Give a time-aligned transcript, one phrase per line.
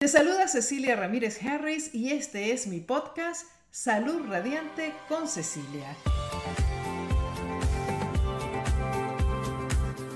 [0.00, 5.94] Te saluda Cecilia Ramírez Harris y este es mi podcast Salud Radiante con Cecilia.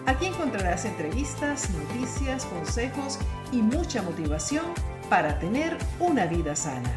[0.07, 3.19] Aquí encontrarás entrevistas, noticias, consejos
[3.53, 4.65] y mucha motivación
[5.11, 6.91] para tener una vida sana.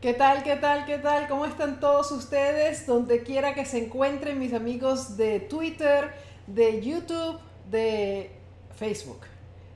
[0.00, 1.28] ¿Qué tal, qué tal, qué tal?
[1.28, 2.86] ¿Cómo están todos ustedes?
[2.86, 6.10] Donde quiera que se encuentren mis amigos de Twitter,
[6.46, 7.38] de YouTube,
[7.70, 8.39] de
[8.76, 9.20] Facebook.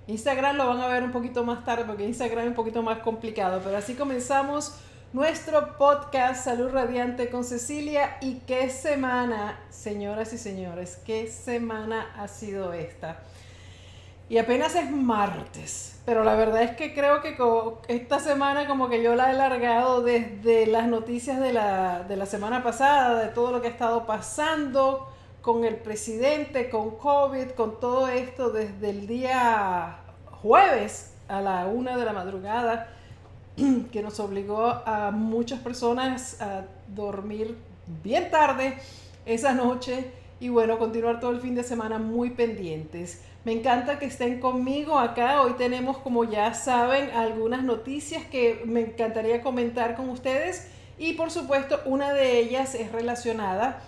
[0.06, 2.98] Instagram lo van a ver un poquito más tarde porque Instagram es un poquito más
[2.98, 4.74] complicado, pero así comenzamos
[5.14, 12.28] nuestro podcast Salud Radiante con Cecilia y qué semana, señoras y señores, qué semana ha
[12.28, 13.18] sido esta.
[14.28, 17.36] Y apenas es martes, pero la verdad es que creo que
[17.88, 22.26] esta semana como que yo la he largado desde las noticias de la, de la
[22.26, 25.13] semana pasada, de todo lo que ha estado pasando,
[25.44, 29.98] con el presidente, con COVID, con todo esto desde el día
[30.40, 32.88] jueves a la una de la madrugada,
[33.92, 37.58] que nos obligó a muchas personas a dormir
[38.02, 38.78] bien tarde
[39.26, 43.20] esa noche y bueno, continuar todo el fin de semana muy pendientes.
[43.44, 45.42] Me encanta que estén conmigo acá.
[45.42, 51.30] Hoy tenemos, como ya saben, algunas noticias que me encantaría comentar con ustedes y por
[51.30, 53.82] supuesto una de ellas es relacionada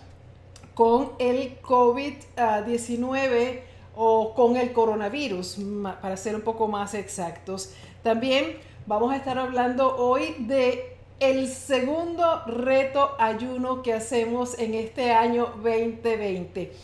[0.77, 3.61] con el COVID-19
[3.97, 5.57] o con el coronavirus,
[6.03, 7.73] para ser un poco más exactos.
[8.03, 15.13] También vamos a estar hablando hoy de el segundo reto ayuno que hacemos en este
[15.13, 16.75] año 2020.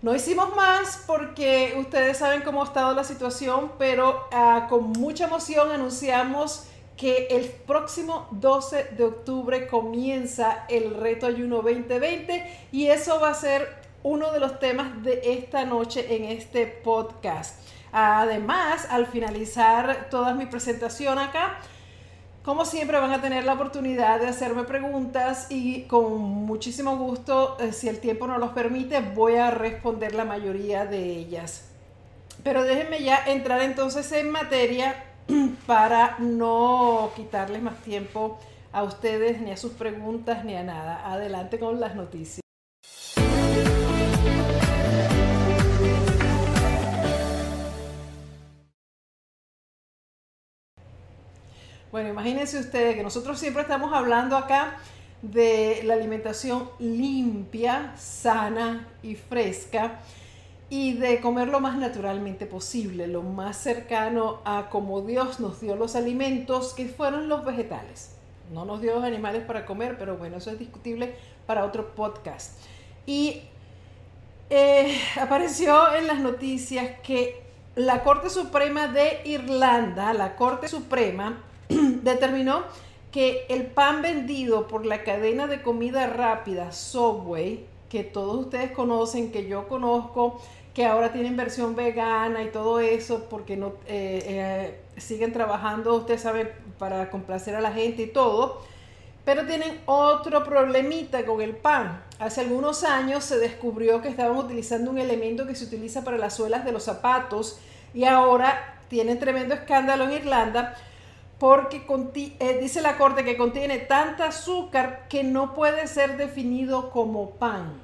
[0.00, 5.26] No hicimos más porque ustedes saben cómo ha estado la situación, pero ah, con mucha
[5.26, 6.64] emoción anunciamos
[6.96, 13.34] que el próximo 12 de octubre comienza el reto ayuno 2020 y eso va a
[13.34, 13.68] ser
[14.02, 17.58] uno de los temas de esta noche en este podcast.
[17.90, 21.58] Además, al finalizar toda mi presentación acá,
[22.44, 27.72] como siempre van a tener la oportunidad de hacerme preguntas y con muchísimo gusto, eh,
[27.72, 31.70] si el tiempo no los permite, voy a responder la mayoría de ellas.
[32.42, 35.13] Pero déjenme ya entrar entonces en materia
[35.66, 38.38] para no quitarles más tiempo
[38.72, 41.10] a ustedes, ni a sus preguntas, ni a nada.
[41.10, 42.40] Adelante con las noticias.
[51.92, 54.78] Bueno, imagínense ustedes que nosotros siempre estamos hablando acá
[55.22, 60.00] de la alimentación limpia, sana y fresca
[60.76, 65.76] y de comer lo más naturalmente posible, lo más cercano a como Dios nos dio
[65.76, 68.16] los alimentos, que fueron los vegetales.
[68.52, 71.14] No nos dio los animales para comer, pero bueno, eso es discutible
[71.46, 72.58] para otro podcast.
[73.06, 73.42] Y
[74.50, 77.40] eh, apareció en las noticias que
[77.76, 82.64] la Corte Suprema de Irlanda, la Corte Suprema, determinó
[83.12, 89.30] que el pan vendido por la cadena de comida rápida Subway, que todos ustedes conocen,
[89.30, 90.40] que yo conozco,
[90.74, 96.18] que ahora tienen versión vegana y todo eso, porque no eh, eh, siguen trabajando, usted
[96.18, 98.60] sabe, para complacer a la gente y todo.
[99.24, 102.02] Pero tienen otro problemita con el pan.
[102.18, 106.34] Hace algunos años se descubrió que estaban utilizando un elemento que se utiliza para las
[106.34, 107.58] suelas de los zapatos
[107.94, 110.74] y ahora tienen tremendo escándalo en Irlanda
[111.38, 111.82] porque
[112.38, 117.83] eh, dice la corte que contiene tanta azúcar que no puede ser definido como pan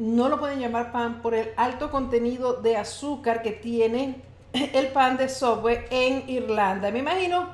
[0.00, 4.22] no lo pueden llamar pan por el alto contenido de azúcar que tiene
[4.54, 6.90] el pan de Subway en Irlanda.
[6.90, 7.50] Me imagino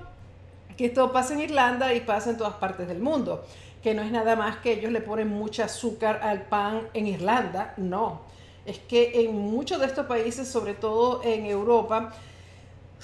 [0.76, 3.44] que esto pasa en Irlanda y pasa en todas partes del mundo,
[3.82, 7.74] que no es nada más que ellos le ponen mucha azúcar al pan en Irlanda,
[7.78, 8.20] no.
[8.64, 12.12] Es que en muchos de estos países, sobre todo en Europa,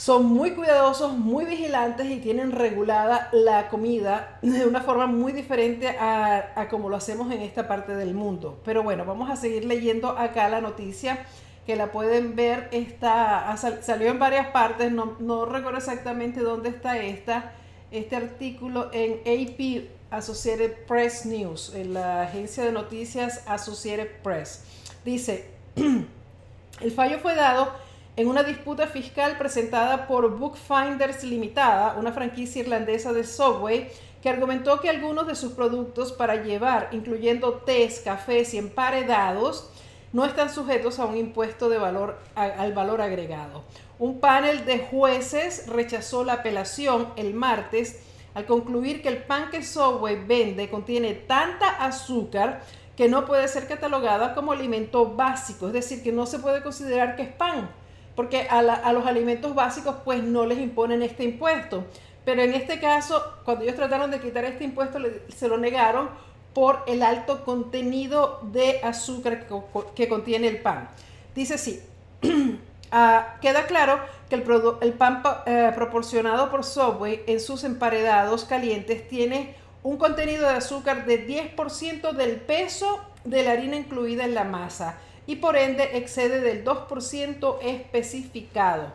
[0.03, 5.91] son muy cuidadosos, muy vigilantes y tienen regulada la comida de una forma muy diferente
[5.91, 8.61] a, como lo hacemos en esta parte del mundo.
[8.65, 11.25] Pero bueno, vamos a seguir leyendo acá la noticia
[11.67, 16.99] que la pueden ver, está, salió en varias partes, no, no recuerdo exactamente dónde está
[16.99, 17.53] esta,
[17.93, 24.65] este artículo en AP, Associated Press News, en la agencia de noticias Associated Press.
[25.05, 25.49] Dice,
[26.81, 33.13] el fallo fue dado en una disputa fiscal presentada por Bookfinders Limitada, una franquicia irlandesa
[33.13, 33.89] de Subway,
[34.23, 39.71] que argumentó que algunos de sus productos para llevar, incluyendo tés, cafés y emparedados,
[40.13, 43.65] no están sujetos a un impuesto de valor, al valor agregado.
[43.99, 48.01] Un panel de jueces rechazó la apelación el martes
[48.35, 52.63] al concluir que el pan que Subway vende contiene tanta azúcar
[52.95, 57.17] que no puede ser catalogada como alimento básico, es decir, que no se puede considerar
[57.17, 57.71] que es pan
[58.15, 61.85] porque a, los alimentos básicos pues no les imponen este impuesto.
[62.25, 64.99] Pero en este caso, cuando ellos trataron de quitar este impuesto,
[65.35, 66.09] se lo negaron
[66.55, 69.47] por el alto contenido de azúcar
[69.95, 70.89] que, contiene el pan.
[71.35, 71.81] Dice así,
[72.93, 73.99] ah, queda claro
[74.29, 80.57] que el, pan eh, proporcionado por Subway en sus emparedados calientes tiene un contenido de
[80.57, 85.97] azúcar de 10% del peso de la harina incluida en la masa y por ende
[85.97, 88.93] excede del 2% especificado.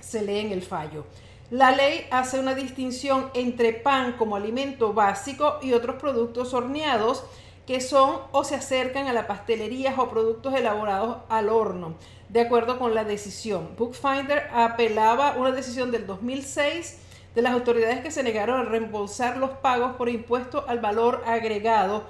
[0.00, 1.04] Se lee en el fallo.
[1.50, 7.24] La ley hace una distinción entre pan como alimento básico y otros productos horneados
[7.66, 11.94] que son o se acercan a la pastelería o productos elaborados al horno,
[12.28, 13.70] de acuerdo con la decisión.
[13.76, 16.98] Bookfinder apelaba una decisión del 2006
[17.34, 22.04] de las autoridades que se negaron a reembolsar los pagos por impuesto al valor agregado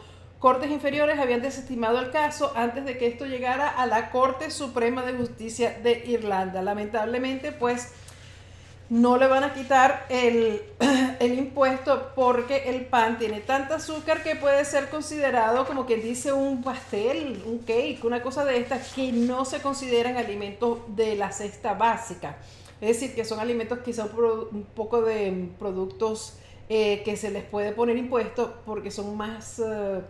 [0.45, 5.01] Cortes inferiores habían desestimado el caso antes de que esto llegara a la Corte Suprema
[5.01, 6.61] de Justicia de Irlanda.
[6.61, 7.93] Lamentablemente, pues
[8.91, 10.61] no le van a quitar el,
[11.21, 16.63] impuesto porque el pan tiene tanta azúcar que puede ser considerado como quien dice un
[16.63, 21.73] pastel, un cake, una cosa de estas que no se consideran alimentos de la cesta
[21.73, 22.37] básica.
[22.83, 24.11] Es decir, que son alimentos son
[24.53, 26.37] un poco de productos
[26.69, 29.59] eh, que se les puede poner impuesto porque son más...
[29.59, 30.03] Eh,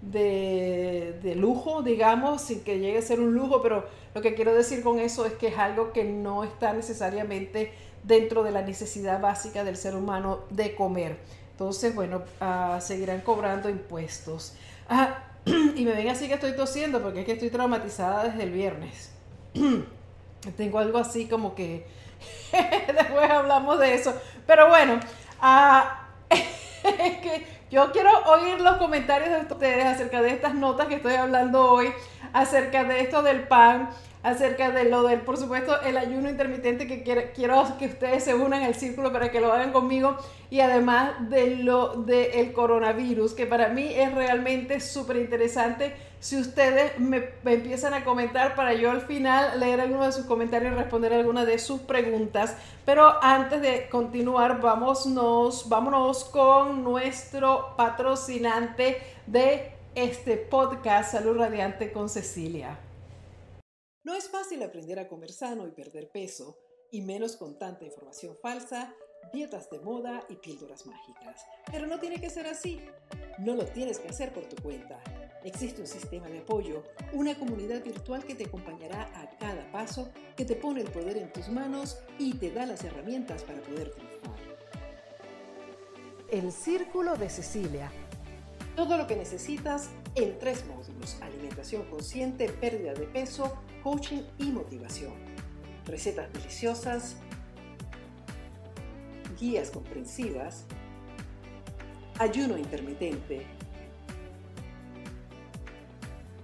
[0.00, 4.82] de, lujo, digamos, sin que llegue a ser un lujo, pero lo que quiero decir
[4.82, 7.72] con eso es que es algo que no está necesariamente
[8.04, 11.18] dentro de la necesidad básica del ser humano de comer.
[11.52, 14.54] Entonces, bueno, ah, seguirán cobrando impuestos.
[14.88, 18.52] Ah, y me ven así que estoy tosiendo porque es que estoy traumatizada desde el
[18.52, 19.10] viernes.
[20.56, 21.84] Tengo algo así como que
[22.52, 24.14] después hablamos de eso.
[24.46, 25.00] Pero bueno,
[25.42, 25.82] uh,
[26.30, 31.14] es que yo quiero oír los comentarios de ustedes acerca de estas notas que estoy
[31.14, 31.92] hablando hoy,
[32.32, 33.90] acerca de esto del pan,
[34.22, 38.62] acerca de lo del, por supuesto, el ayuno intermitente que quiero, que ustedes se unan
[38.62, 40.16] al círculo para que lo hagan conmigo
[40.50, 45.94] y además de lo del coronavirus, que para mí es realmente súper interesante.
[46.20, 50.72] Si ustedes me, empiezan a comentar para yo al final leer algunos de sus comentarios
[50.72, 52.56] y responder algunas de sus preguntas.
[52.84, 62.08] Pero antes de continuar, vámonos, vámonos con nuestro patrocinante de este podcast Salud Radiante con
[62.08, 62.87] Cecilia.
[64.08, 66.56] No es fácil aprender a comer sano y perder peso,
[66.90, 68.94] y menos con tanta información falsa,
[69.34, 71.44] dietas de moda y píldoras mágicas.
[71.70, 72.80] Pero no tiene que ser así.
[73.36, 74.98] No lo tienes que hacer por tu cuenta.
[75.44, 80.08] Existe un sistema de apoyo, una comunidad virtual que te acompañará a cada paso,
[80.38, 83.90] que te pone el poder en tus manos y te da las herramientas para poder
[83.90, 84.38] triunfar.
[86.30, 87.92] El Círculo de Cecilia.
[88.74, 91.18] Todo lo que necesitas en tres módulos.
[91.22, 95.12] Alimentación consciente, pérdida de peso, coaching y motivación.
[95.86, 97.16] Recetas deliciosas,
[99.38, 100.64] guías comprensivas,
[102.18, 103.46] ayuno intermitente,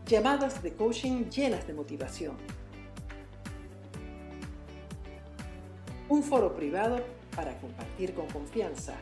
[0.07, 2.37] llamadas de coaching llenas de motivación,
[6.09, 7.05] un foro privado
[7.35, 8.95] para compartir con confianza,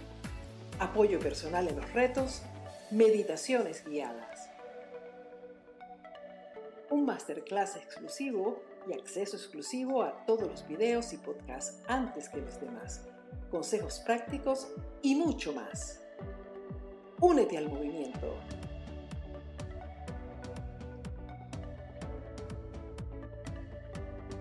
[0.78, 2.42] apoyo personal en los retos,
[2.90, 4.31] meditaciones guiadas
[6.92, 12.60] un masterclass exclusivo y acceso exclusivo a todos los videos y podcasts antes que los
[12.60, 13.06] demás,
[13.50, 14.68] consejos prácticos
[15.00, 16.02] y mucho más.
[17.18, 18.36] Únete al movimiento.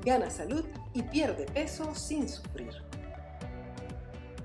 [0.03, 2.73] Gana salud y pierde peso sin sufrir.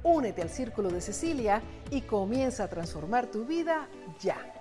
[0.04, 1.60] Únete al Círculo de Cecilia
[1.90, 3.88] y comienza a transformar tu vida
[4.20, 4.55] ya.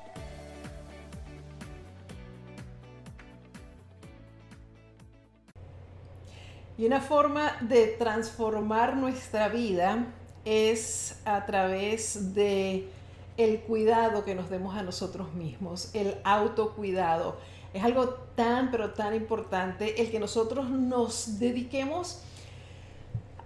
[6.77, 10.08] Y una forma de transformar nuestra vida
[10.44, 12.89] es a través de
[13.38, 17.38] el cuidado que nos demos a nosotros mismos, el autocuidado.
[17.74, 22.22] Es algo tan, pero tan importante el que nosotros nos dediquemos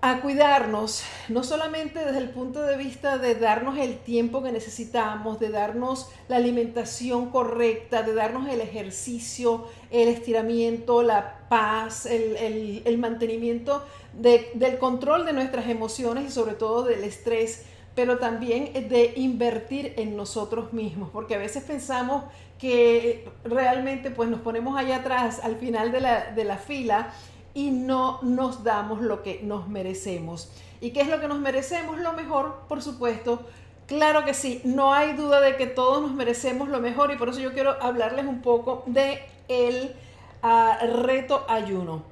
[0.01, 5.41] a cuidarnos, no solamente desde el punto de vista de darnos el tiempo que necesitamos,
[5.41, 13.83] de darnos la alimentación correcta, de darnos el ejercicio, el estiramiento, la paz, el, mantenimiento
[14.13, 20.15] del control de nuestras emociones y sobre todo del estrés, pero también de invertir en
[20.15, 22.23] nosotros mismos, porque a veces pensamos
[22.57, 27.11] que realmente pues nos ponemos allá atrás al final de la, de la fila
[27.59, 30.49] y no nos damos lo que nos merecemos.
[30.79, 31.99] ¿Y qué es lo que nos merecemos?
[31.99, 33.41] Lo mejor, por supuesto.
[33.85, 37.27] Claro que sí, no hay duda de que todos nos merecemos lo mejor y por
[37.27, 39.93] eso yo quiero hablarles un poco de el
[40.41, 42.03] ah, reto ayuno.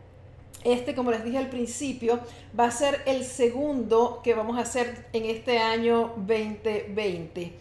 [0.65, 2.19] Este, como les dije al principio,
[2.59, 7.53] va a ser el segundo que vamos a hacer en este año 2020.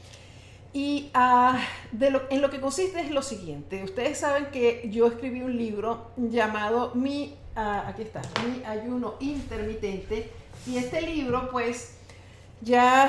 [0.77, 1.59] Y ah,
[2.29, 3.83] en lo que consiste es lo siguiente.
[3.83, 10.31] Ustedes saben que yo escribí un libro llamado Mi, ah, aquí está, Mi ayuno intermitente.
[10.67, 11.97] Y este libro, pues,
[12.61, 13.09] ya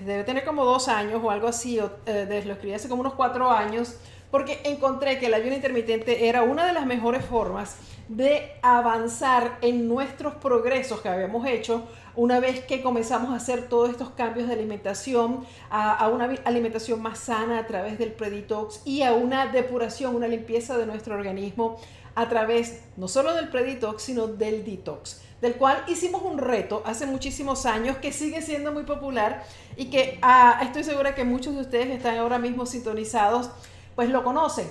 [0.00, 3.50] debe tener como dos años o algo así, eh, lo escribí hace como unos cuatro
[3.50, 3.96] años,
[4.30, 7.76] porque encontré que el ayuno intermitente era una de las mejores formas
[8.08, 13.90] de avanzar en nuestros progresos que habíamos hecho una vez que comenzamos a hacer todos
[13.90, 19.12] estos cambios de alimentación a, una alimentación más sana a través del preditox y a
[19.12, 21.78] una depuración, una limpieza de nuestro organismo
[22.14, 27.04] a través no solo del preditox, sino del detox del cual hicimos un reto hace
[27.04, 29.44] muchísimos años que sigue siendo muy popular
[29.76, 33.50] y que ah, estoy segura que muchos de ustedes están ahora mismo sintonizados
[33.94, 34.66] pues lo conocen.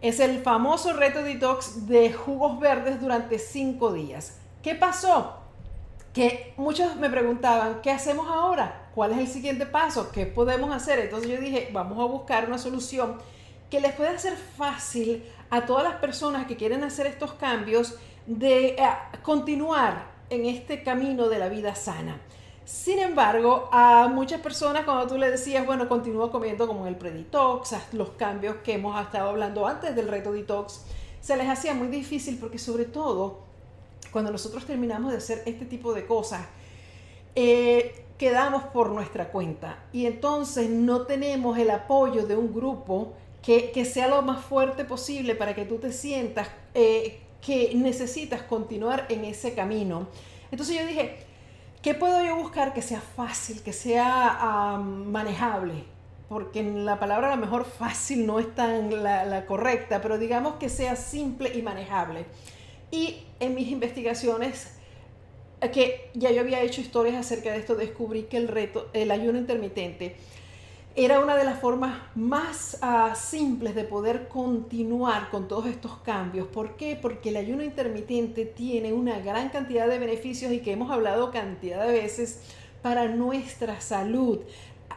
[0.00, 4.38] Es el famoso reto detox de jugos verdes durante cinco días.
[4.62, 5.41] ¿Qué pasó?
[6.12, 8.90] Que muchos me preguntaban, ¿qué hacemos ahora?
[8.94, 10.12] ¿Cuál es el siguiente paso?
[10.12, 10.98] ¿Qué podemos hacer?
[10.98, 13.16] Entonces yo dije, vamos a buscar una solución
[13.70, 17.94] que les pueda hacer fácil a todas las personas que quieren hacer estos cambios
[18.26, 18.88] de eh,
[19.22, 22.20] continuar en este camino de la vida sana.
[22.66, 27.74] Sin embargo, a muchas personas cuando tú le decías, bueno, continúa comiendo como el preditox,
[27.92, 30.84] los cambios que hemos estado hablando antes del reto detox,
[31.20, 33.51] se les hacía muy difícil porque sobre todo
[34.12, 36.42] cuando nosotros terminamos de hacer este tipo de cosas,
[37.34, 43.84] eh, quedamos por nuestra cuenta y entonces no tenemos el apoyo de un grupo que,
[43.84, 49.24] sea lo más fuerte posible para que tú te sientas eh, que necesitas continuar en
[49.24, 50.06] ese camino.
[50.52, 51.18] Entonces yo dije,
[51.82, 55.84] ¿qué puedo yo buscar que sea fácil, que sea manejable?
[56.28, 60.54] Porque en la palabra a lo mejor fácil no es tan la, correcta, pero digamos
[60.54, 62.26] que sea simple y manejable.
[62.92, 64.74] Y en mis investigaciones
[65.72, 69.38] que ya yo había hecho historias acerca de esto, descubrí que el reto, el ayuno
[69.38, 70.16] intermitente,
[70.94, 76.48] era una de las formas más ah, simples de poder continuar con todos estos cambios.
[76.48, 76.98] ¿Por qué?
[77.00, 81.86] Porque el ayuno intermitente tiene una gran cantidad de beneficios y que hemos hablado cantidad
[81.86, 82.40] de veces
[82.82, 84.40] para nuestra salud.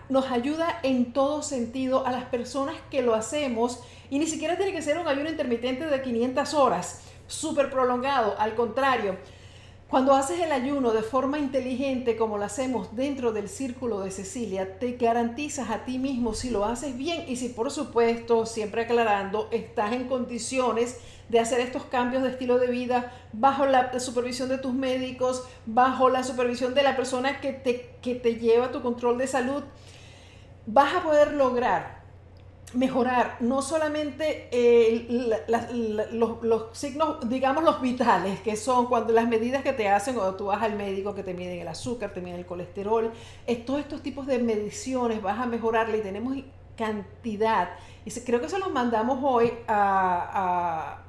[0.09, 4.73] Nos ayuda en todo sentido a las personas que lo hacemos y ni siquiera tiene
[4.73, 8.35] que ser un ayuno intermitente de 500 horas, súper prolongado.
[8.39, 9.17] Al contrario,
[9.87, 14.79] cuando haces el ayuno de forma inteligente como lo hacemos dentro del círculo de Cecilia,
[14.79, 19.47] te garantizas a ti mismo si lo haces bien y si por supuesto, siempre aclarando,
[19.51, 24.57] estás en condiciones de hacer estos cambios de estilo de vida bajo la supervisión de
[24.57, 29.19] tus médicos, bajo la supervisión de la persona que te, que te lleva tu control
[29.19, 29.63] de salud,
[30.65, 31.94] vas a poder lograr
[32.75, 35.07] mejorar no solamente eh,
[36.11, 40.45] los, signos, digamos los vitales, que son cuando las medidas que te hacen cuando tú
[40.45, 43.11] vas al médico que te miden el azúcar, te miden el colesterol,
[43.65, 46.35] todos estos tipos de mediciones vas a mejorarle y tenemos
[46.77, 47.69] cantidad.
[48.05, 49.51] Y creo que se los mandamos hoy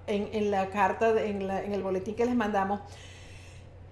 [0.07, 2.81] en, la carta, en, en el boletín que les mandamos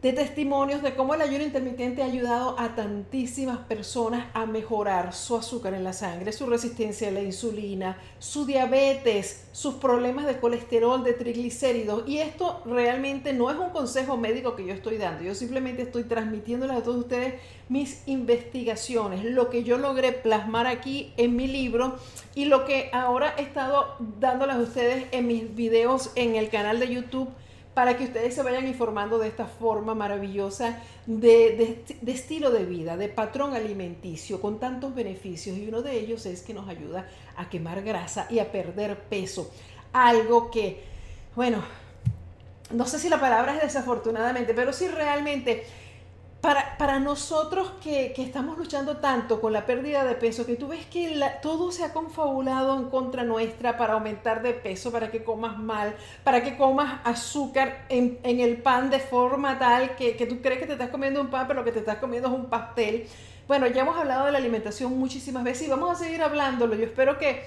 [0.04, 5.34] de testimonios de cómo el ayuno intermitente ha ayudado a tantísimas personas a mejorar su
[5.34, 11.02] azúcar en la sangre, su resistencia a la insulina, su diabetes, sus problemas de colesterol,
[11.02, 12.06] de triglicéridos.
[12.06, 16.04] Y esto realmente no es un consejo médico que yo estoy dando, yo simplemente estoy
[16.04, 21.96] transmitiéndoles a todos ustedes mis investigaciones, lo que yo logré plasmar aquí en mi libro
[22.34, 26.78] y lo que ahora he estado dándoles a ustedes en mis videos en el canal
[26.78, 27.30] de YouTube
[27.74, 33.08] para que ustedes se vayan informando de esta forma maravillosa de, estilo de vida, de
[33.08, 35.58] patrón alimenticio, con tantos beneficios.
[35.58, 39.50] Y uno de ellos es que nos ayuda a quemar grasa y a perder peso.
[39.92, 40.84] Algo que,
[41.34, 41.62] bueno,
[42.70, 45.64] no sé si la palabra es desafortunadamente, pero sí realmente
[46.44, 51.18] para, nosotros que, estamos luchando tanto con la pérdida de peso, que tú ves que
[51.40, 55.96] todo se ha confabulado en contra nuestra para aumentar de peso, para que comas mal,
[56.22, 60.66] para que comas azúcar en, el pan de forma tal que, que, tú crees que
[60.66, 63.06] te estás comiendo un pan, pero lo que te estás comiendo es un pastel.
[63.48, 66.74] Bueno, ya hemos hablado de la alimentación muchísimas veces y vamos a seguir hablándolo.
[66.74, 67.46] Yo espero que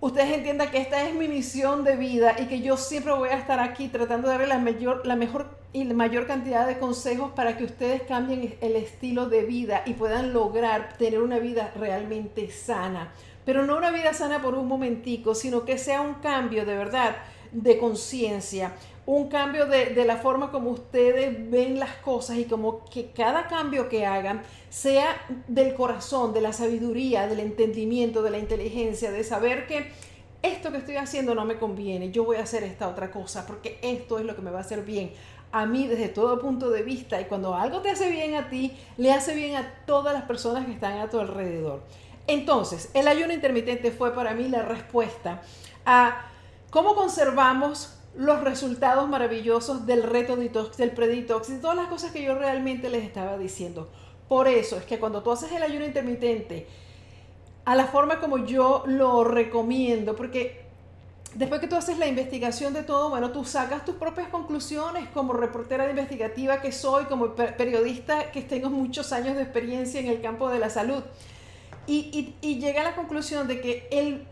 [0.00, 3.38] ustedes entiendan que esta es mi misión de vida y que yo siempre voy a
[3.38, 7.32] estar aquí tratando de darle la, mayor, la mejor y la mayor cantidad de consejos
[7.32, 12.50] para que ustedes cambien el estilo de vida y puedan lograr tener una vida realmente
[12.50, 13.12] sana.
[13.44, 17.16] Pero no una vida sana por un momentico, sino que sea un cambio de verdad
[17.52, 18.74] de conciencia,
[19.06, 23.46] un cambio de, de, la forma como ustedes ven las cosas y como que cada
[23.46, 29.22] cambio que hagan sea del corazón, de la sabiduría, del entendimiento, de la inteligencia, de
[29.22, 29.92] saber que
[30.42, 33.78] esto que estoy haciendo no me conviene, yo voy a hacer esta otra cosa porque
[33.82, 35.12] esto es lo que me va a hacer bien
[35.52, 38.76] a mí desde todo punto de vista y cuando algo te hace bien a ti,
[38.96, 41.82] le hace bien a todas las personas que están a tu alrededor.
[42.26, 45.42] Entonces, el ayuno intermitente fue para mí la respuesta
[45.84, 46.26] a
[46.70, 52.22] cómo conservamos los resultados maravillosos del reto detox, del preditox y todas las cosas que
[52.22, 53.88] yo realmente les estaba diciendo.
[54.28, 56.66] Por eso es que cuando tú haces el ayuno intermitente,
[57.64, 60.66] a la forma como yo lo recomiendo, porque
[61.34, 65.32] después que tú haces la investigación de todo, bueno, tú sacas tus propias conclusiones como
[65.32, 70.20] reportera de investigativa que soy, como periodista que tengo muchos años de experiencia en el
[70.20, 71.02] campo de la salud.
[71.88, 74.26] Y, llega a la conclusión de que el,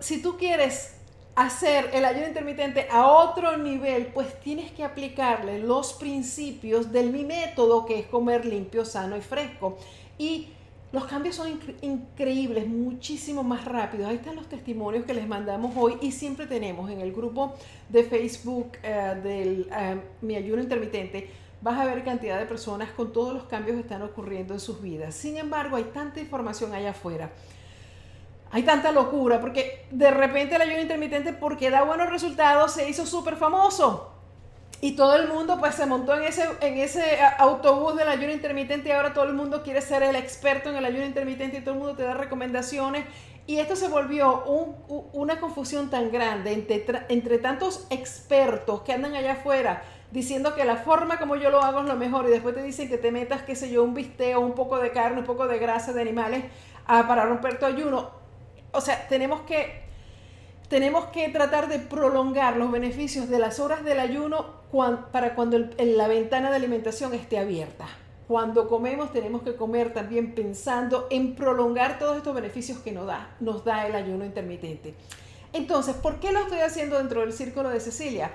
[0.00, 0.96] si tú quieres
[1.40, 7.24] hacer el ayuno intermitente a otro nivel, pues tienes que aplicarle los principios del mi
[7.24, 9.78] método, que es comer limpio, sano y fresco.
[10.18, 10.48] Y
[10.92, 14.10] los cambios son increíbles, muchísimo más rápidos.
[14.10, 17.54] Ahí están los testimonios que les mandamos hoy y siempre tenemos en el grupo
[17.88, 21.30] de Facebook eh, del eh, Mi Ayuno Intermitente.
[21.62, 24.82] Vas a ver cantidad de personas con todos los cambios que están ocurriendo en sus
[24.82, 25.14] vidas.
[25.14, 27.30] Sin embargo, hay tanta información allá afuera.
[28.52, 33.06] Hay tanta locura porque de repente el ayuno intermitente, porque da buenos resultados, se hizo
[33.06, 34.12] súper famoso.
[34.80, 38.88] Y todo el mundo pues se montó en ese, en ese autobús del ayuno intermitente
[38.88, 41.74] y ahora todo el mundo quiere ser el experto en el ayuno intermitente y todo
[41.74, 43.04] el mundo te da recomendaciones.
[43.46, 44.44] Y esto se volvió
[45.12, 50.76] una confusión tan grande entre, entre tantos expertos que andan allá afuera diciendo que la
[50.76, 53.42] forma como yo lo hago es lo mejor y después te dicen que te metas,
[53.42, 56.44] qué sé yo, un bisteo, un poco de carne, un poco de grasa de animales
[56.86, 58.19] para romper tu ayuno.
[58.72, 59.88] O sea, tenemos que
[60.68, 64.60] tenemos que tratar de prolongar los beneficios de las horas del ayuno
[65.10, 67.88] para cuando la ventana de alimentación esté abierta.
[68.28, 73.34] Cuando comemos tenemos que comer también pensando en prolongar todos estos beneficios que nos da,
[73.40, 74.94] nos da el ayuno intermitente.
[75.52, 78.30] Entonces, ¿por qué lo estoy haciendo dentro del círculo de Cecilia?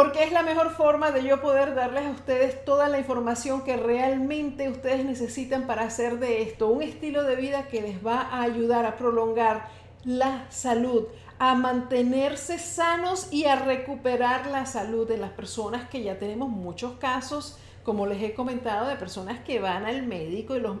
[0.00, 3.76] Porque es la mejor forma de yo poder darles a ustedes toda la información que
[3.76, 8.40] realmente ustedes necesitan para hacer de esto un estilo de vida que les va a
[8.40, 9.68] ayudar a prolongar
[10.06, 11.04] la salud,
[11.38, 16.94] a mantenerse sanos y a recuperar la salud de las personas que ya tenemos muchos
[16.94, 20.78] casos, como les he comentado, de personas que van al médico y los,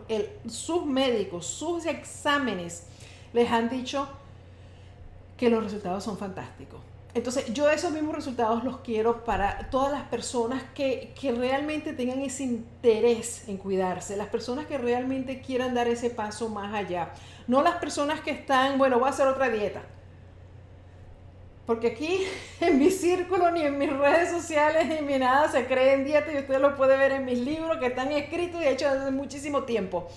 [0.48, 2.86] sus médicos, sus exámenes
[3.34, 4.08] les han dicho
[5.36, 6.89] que los resultados son fantásticos.
[7.14, 12.20] Entonces yo esos mismos resultados los quiero para todas las personas que, que, realmente tengan
[12.20, 17.12] ese interés en cuidarse, las personas que realmente quieran dar ese paso más allá,
[17.48, 19.82] no las personas que están, bueno, voy a hacer otra dieta
[21.70, 22.26] porque aquí
[22.60, 26.32] en mi círculo, ni en mis redes sociales, ni en nada se cree en dieta
[26.32, 29.62] y usted lo puede ver en mis libros que están escritos y hechos desde muchísimo
[29.62, 30.08] tiempo.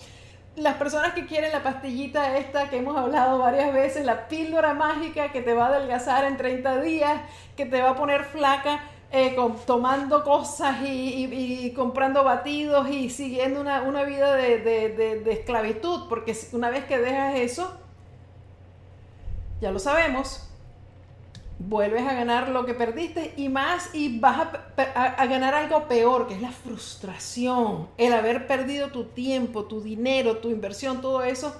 [0.55, 5.31] Las personas que quieren la pastillita esta que hemos hablado varias veces, la píldora mágica
[5.31, 7.21] que te va a adelgazar en 30 días,
[7.57, 9.35] que te va a poner flaca, eh,
[9.65, 16.85] tomando cosas y, comprando batidos y siguiendo una, vida de, de esclavitud, porque una vez
[16.85, 17.75] que dejas eso,
[19.59, 20.52] ya lo sabemos,
[21.59, 24.47] vuelves a ganar lo que perdiste y más y vas
[24.95, 30.37] a, ganar algo peor, que es la frustración, el haber perdido tu tiempo, tu dinero,
[30.37, 31.55] tu inversión, todo eso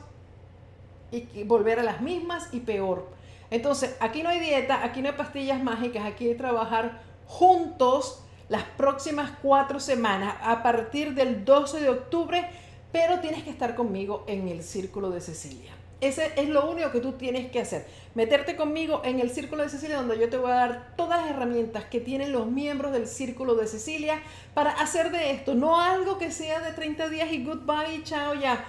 [1.12, 3.08] y volver a las mismas y peor.
[3.52, 8.64] Entonces, aquí no hay dieta, aquí no hay pastillas mágicas, aquí hay trabajar juntos las
[8.64, 12.50] próximas cuatro semanas a partir del 12 de octubre,
[12.92, 15.72] pero tienes que estar conmigo en el círculo de Cecilia.
[16.04, 17.88] Ese es lo único que tú tienes que hacer.
[18.14, 21.30] Meterte conmigo en el Círculo de Cecilia, donde yo te voy a dar todas las
[21.30, 24.22] herramientas que tienen los miembros del Círculo de Cecilia
[24.54, 28.66] para hacer de esto, no algo que sea de 30 días y goodbye chao ya.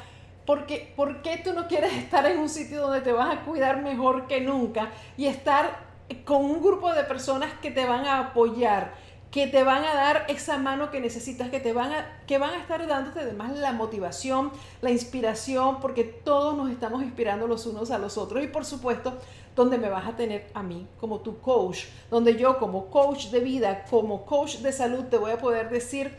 [0.46, 3.82] Porque, ¿Por qué tú no quieres estar en un sitio donde te vas a cuidar
[3.82, 5.76] mejor que nunca y estar
[6.24, 8.94] con un grupo de personas que te van a apoyar?
[9.34, 12.54] Que te van a dar esa mano que necesitas, que te van a, que van
[12.54, 17.90] a estar dándote además la motivación, la inspiración, porque todos nos estamos inspirando los unos
[17.90, 18.44] a los otros.
[18.44, 19.18] Y por supuesto
[19.56, 23.40] donde me vas a tener a mí como tu coach, donde yo como coach de
[23.40, 26.12] vida, como coach de salud te voy a poder decir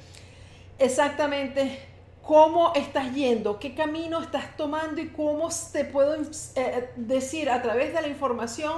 [0.78, 1.80] exactamente
[2.21, 6.17] cómo estás yendo, qué camino estás tomando y cómo te puedo
[6.56, 8.73] eh, decir a través de la información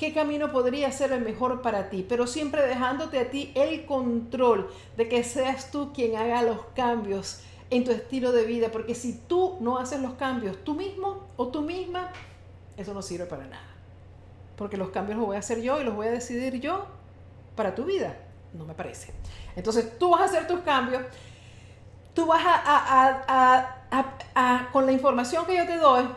[0.00, 4.70] qué camino podría ser el mejor para ti, pero siempre dejándote a ti el control
[4.96, 9.12] de que seas tú quien haga los cambios en tu estilo de vida, porque si
[9.12, 12.12] tú no haces los cambios tú mismo o tú misma,
[12.78, 13.68] eso no sirve para nada.
[14.56, 16.86] Porque los cambios los voy a hacer yo y los voy a decidir yo
[17.54, 18.16] para tu vida.
[18.54, 19.12] No me parece.
[19.54, 21.02] Entonces tú vas a hacer tus cambios,
[22.14, 23.76] tú vas a,
[24.72, 26.08] con la información que yo te doy,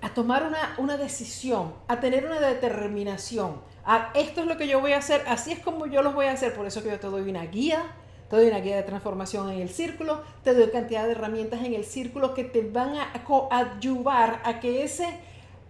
[0.00, 3.60] a tomar una, una decisión, a tener una determinación.
[3.84, 6.26] A, esto es lo que yo voy a hacer, así es como yo los voy
[6.26, 7.82] a hacer, por eso que yo te doy una guía,
[8.28, 11.74] te doy una guía de transformación en el círculo, te doy cantidad de herramientas en
[11.74, 13.12] el círculo que te van a
[13.50, 15.18] ayudar a que ese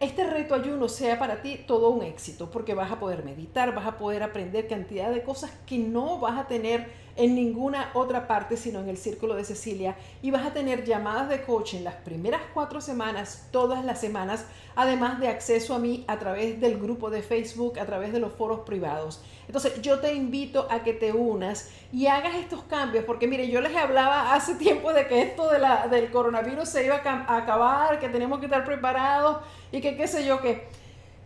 [0.00, 3.86] este reto ayuno sea para ti todo un éxito, porque vas a poder meditar, vas
[3.86, 6.88] a poder aprender cantidad de cosas que no vas a tener
[7.18, 11.28] en ninguna otra parte sino en el círculo de Cecilia y vas a tener llamadas
[11.28, 16.18] de coaching las primeras cuatro semanas, todas las semanas, además de acceso a mí a
[16.18, 19.20] través del grupo de Facebook, a través de los foros privados.
[19.48, 23.61] Entonces yo te invito a que te unas y hagas estos cambios, porque mire, yo
[23.61, 27.98] les hablaba hace tiempo de que esto de la, del coronavirus se iba a, acabar,
[27.98, 29.38] que tenemos que estar preparados
[29.72, 30.68] y que qué sé yo qué.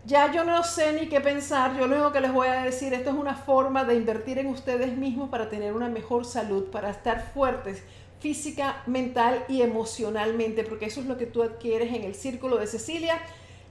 [0.04, 2.92] Ya yo no sé ni qué pensar, yo lo único que les voy a decir,
[2.92, 6.90] esto es una forma de invertir en ustedes mismos para tener una mejor salud, para
[6.90, 7.84] estar fuertes
[8.22, 12.68] física, mental y emocionalmente, porque eso es lo que tú adquieres en el círculo de
[12.68, 13.20] Cecilia.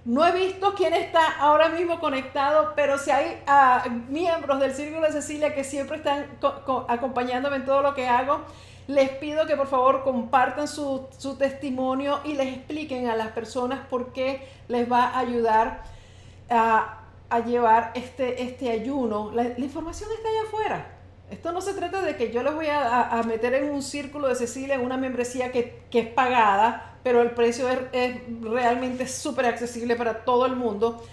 [0.04, 5.06] No he visto quién está ahora mismo conectado, pero si hay ah, miembros del Círculo
[5.06, 6.26] de Cecilia que siempre están
[6.88, 8.42] acompañándome en todo lo que hago,
[8.88, 14.12] les pido que por favor compartan su, testimonio y les expliquen a las personas por
[14.12, 15.84] qué les va a ayudar
[16.52, 16.98] a,
[17.46, 19.32] llevar este, este ayuno.
[19.34, 20.98] La, información está allá afuera.
[21.30, 24.36] Esto no se trata de que yo les voy a, meter en un círculo de
[24.36, 29.96] Cecilia, en una membresía que, que es pagada pero el precio es, realmente súper accesible
[29.96, 31.04] para todo el mundo,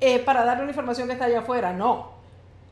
[0.00, 1.72] eh, para darle una información que está allá afuera.
[1.72, 2.10] No,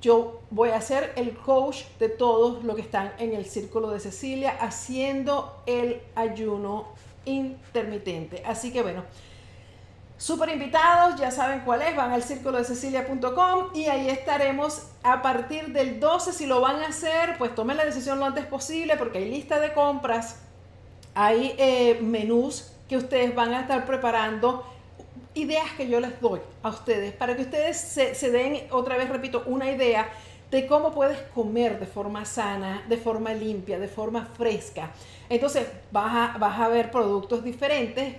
[0.03, 4.01] yo voy a ser el coach de todos los que están en el círculo de
[4.01, 6.89] Cecilia haciendo el ayuno
[7.25, 8.43] intermitente.
[8.45, 9.05] Así que bueno,
[10.19, 15.23] súper invitados, ya saben cuál es, van al círculo de cecilia.com y ahí estaremos a
[15.23, 16.33] partir del 12.
[16.33, 19.61] Si lo van a hacer, pues tomen la decisión lo antes posible porque hay lista
[19.61, 20.37] de compras
[21.17, 24.65] hay eh, menús que ustedes van a estar preparando,
[25.33, 29.43] ideas que yo les doy a ustedes para que ustedes se, den, otra vez repito,
[29.47, 30.11] una idea
[30.51, 34.91] de cómo puedes comer de forma sana, de forma limpia, de forma fresca.
[35.31, 38.15] Entonces vas a, vas a ver productos diferentes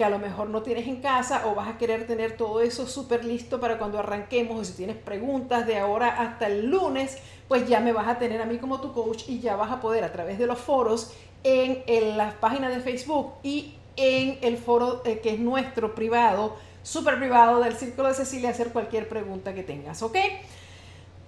[0.00, 2.86] que a lo mejor no tienes en casa o vas a querer tener todo eso
[2.86, 7.68] súper listo para cuando arranquemos o si tienes preguntas de ahora hasta el lunes, pues
[7.68, 10.02] ya me vas a tener a mí como tu coach y ya vas a poder
[10.02, 11.12] a través de los foros
[11.44, 16.56] en, en las páginas de Facebook y en el foro eh, que es nuestro privado,
[16.82, 20.16] súper privado del Círculo de Cecilia, hacer cualquier pregunta que tengas, ¿ok?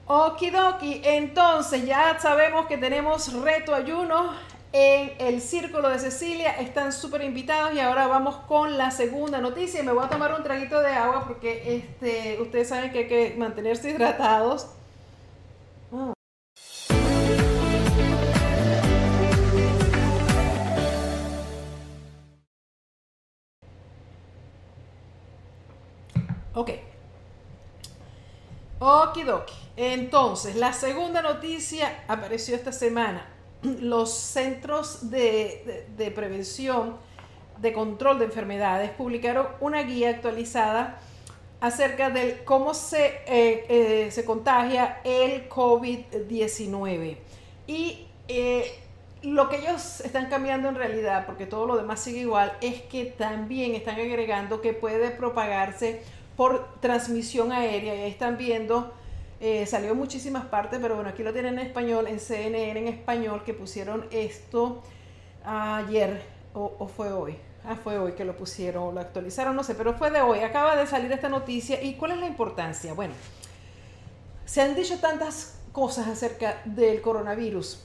[0.07, 4.33] Okidoki, entonces ya sabemos que tenemos reto ayuno
[4.73, 9.83] en el Círculo de Cecilia, están súper invitados y ahora vamos con la segunda noticia.
[9.83, 13.35] Me voy a tomar un traguito de agua porque este, ustedes saben que hay que
[13.37, 14.69] mantenerse hidratados.
[26.55, 26.71] Ok.
[28.79, 29.55] Okidoki.
[29.77, 33.32] Entonces, la segunda noticia apareció esta semana.
[33.63, 36.97] Los centros de, prevención,
[37.61, 40.99] de control de enfermedades, publicaron una guía actualizada
[41.61, 47.17] acerca de cómo se, eh, eh, se contagia el COVID-19.
[47.69, 48.79] Y eh,
[49.23, 53.05] lo que ellos están cambiando en realidad, porque todo lo demás sigue igual, es que
[53.05, 56.03] también están agregando que puede propagarse
[56.37, 57.95] por transmisión aérea.
[57.95, 58.93] Y ahí están viendo,
[59.45, 62.87] eh, salió en muchísimas partes, pero bueno, aquí lo tienen en español, en CNN en
[62.87, 64.85] español, que pusieron esto
[65.45, 66.23] ayer
[66.55, 67.37] o, fue hoy.
[67.65, 70.39] Ah, fue hoy que lo pusieron, lo actualizaron, no sé, pero fue de hoy.
[70.41, 71.83] Acaba de salir esta noticia.
[71.83, 72.95] ¿Y cuál es la importancia?
[72.95, 73.15] Bueno,
[74.45, 77.83] se han dicho tantas cosas acerca del coronavirus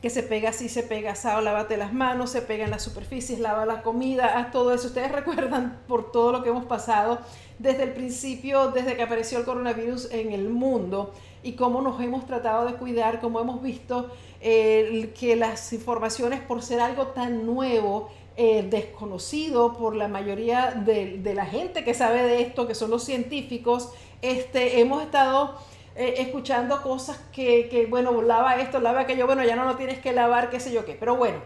[0.00, 3.40] que se pega así, se pega asado, lávate las manos, se pega en las superficies,
[3.40, 4.88] lava la comida, haz todo eso.
[4.88, 7.18] Ustedes recuerdan por todo lo que hemos pasado
[7.58, 12.26] desde el principio, desde que apareció el coronavirus en el mundo y cómo nos hemos
[12.26, 18.08] tratado de cuidar, cómo hemos visto eh, que las informaciones, por ser algo tan nuevo,
[18.36, 22.90] eh, desconocido por la mayoría de, de, la gente que sabe de esto, que son
[22.90, 23.90] los científicos,
[24.22, 25.56] este, hemos estado
[25.98, 29.98] eh, escuchando cosas que, que, bueno, lava esto, lava aquello, bueno, ya no lo tienes
[29.98, 30.94] que lavar, qué sé yo qué.
[30.94, 31.38] Pero bueno,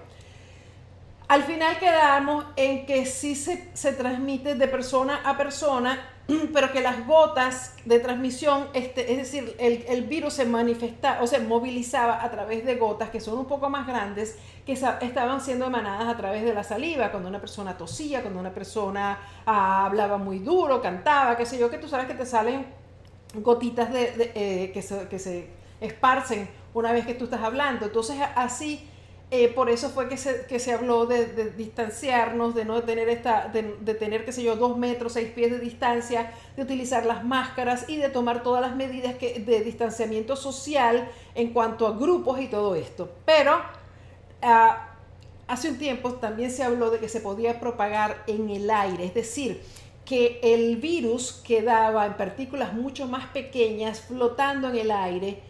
[1.27, 6.07] al final quedamos en que sí se, se transmite de persona a persona,
[6.53, 11.27] pero que las gotas de transmisión, este, es decir, el, el, virus se manifestaba o
[11.27, 14.37] se movilizaba a través de gotas que son un poco más grandes,
[14.67, 18.53] que estaban siendo emanadas a través de la saliva, cuando una persona tosía, cuando una
[18.53, 22.82] persona ah, hablaba muy duro, cantaba, qué sé yo, que tú sabes que te salen
[23.35, 25.47] gotitas de, eh, que, se, que, se,
[25.81, 27.87] esparcen una vez que tú estás hablando.
[27.87, 28.88] Entonces así
[29.35, 33.49] eh, por eso fue que se, que se habló de, distanciarnos, de no tener esta,
[33.49, 37.88] de, tener, qué sé yo, dos metros, seis pies de distancia, de utilizar las máscaras
[37.88, 42.49] y de tomar todas las medidas que, de distanciamiento social en cuanto a grupos y
[42.49, 43.11] todo esto.
[43.25, 43.59] Pero
[44.42, 44.97] ah,
[45.49, 49.14] hace un tiempo también se habló de que se podía propagar en el aire, es
[49.14, 49.62] decir,
[50.05, 55.41] que el virus quedaba en partículas mucho más pequeññas flotando en el aire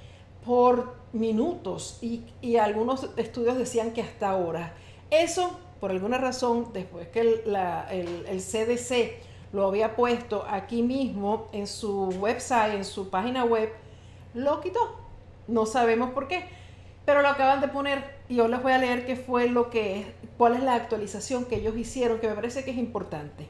[0.45, 4.73] por minutos y, algunos estudios decían que hasta horas.
[5.11, 12.09] Eso, por alguna razón, después que el, CDC lo había puesto aquí mismo en su
[12.09, 13.71] website, en su página web,
[14.35, 14.97] lo quitó.
[15.49, 16.45] No sabemos por qué,
[17.05, 20.15] pero lo acaban de poner y yo les voy a leer qué fue lo que
[20.39, 23.47] cuál es la actualización que ellos hicieron, que me parece que es importante.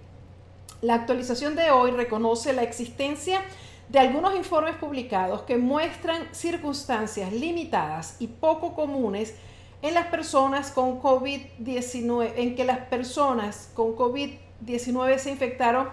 [0.83, 3.40] La actualización de hoy reconoce la existencia
[3.88, 9.37] de algunos informes publicados que muestran circunstancias limitadas y poco comunes
[9.81, 15.88] en las personas con COVID-19, en que las personas con COVID-19 se infectaron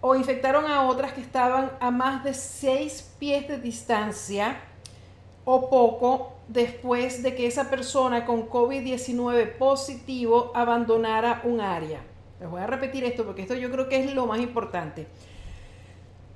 [0.00, 4.60] o infectaron a otras que estaban a más de seis pies de distancia
[5.44, 12.11] o poco después de que esa persona con COVID-19 positivo abandonara un área.
[12.42, 15.06] Les voy a repetir esto porque esto yo creo que es lo más importante.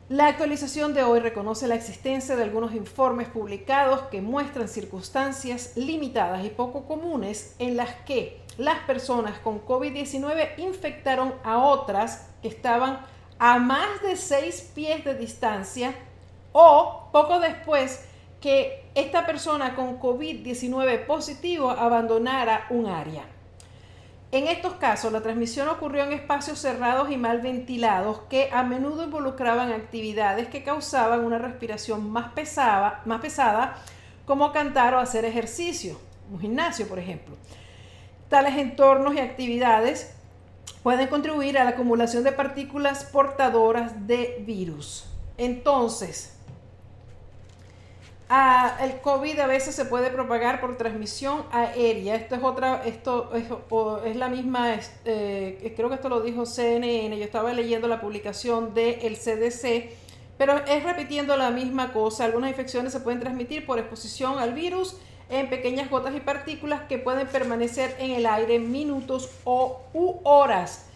[0.09, 6.45] La actualización de hoy reconoce la existencia de algunos informes publicados que muestran circunstancias limitadas
[6.45, 13.01] y poco comunes en las que las personas con COVID-19 infectaron a otras que estaban
[13.41, 15.93] a más de seis pies de distancia
[16.53, 18.07] o poco después
[18.41, 23.25] que esta persona con COVID-19 positivo abandonara un área.
[24.37, 29.05] En estos casos, la transmisión ocurrió en espacios cerrados y mal ventilados que a menudo
[29.05, 33.79] involucraban actividades que causaban una respiración más pesada, más pesada
[34.27, 35.99] como cantar o hacer ejercicio,
[36.31, 37.35] un gimnasio, por ejemplo.
[38.29, 40.15] Tales entornos y actividades
[40.83, 45.07] pueden contribuir a la acumulación de partículas portadoras de virus.
[45.39, 46.36] Entonces,
[48.29, 52.17] Ah, el COVID a veces se puede propagar por transmisión aérea.
[52.17, 53.31] Esto es otra, esto
[54.05, 57.17] es, la misma, eh, creo que esto lo dijo CNN.
[57.17, 59.91] Yo estaba leyendo la publicación del CDC,
[60.39, 62.25] pero es repitiendo la misma cosa.
[62.25, 64.97] Algunas infecciones se pueden transmitir por exposición al virus
[65.29, 70.87] en pequeñas gotas y partículas que pueden permanecer en el aire minutos o u horas.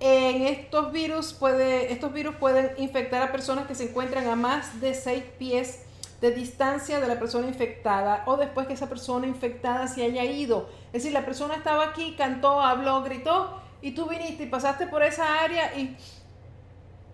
[0.00, 4.80] En estos virus puede, estos virus pueden infectar a personas que se encuentran a más
[4.80, 5.83] de 6 pies
[6.24, 10.70] de distancia de la persona infectada o después que esa persona infectada se haya ido.
[10.86, 15.02] Es decir, la persona estaba aquí, cantó, habló, gritó y tú viniste y pasaste por
[15.02, 15.94] esa área y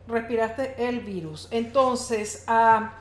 [0.06, 1.48] respiraste el virus.
[1.50, 2.92] Entonces, ah,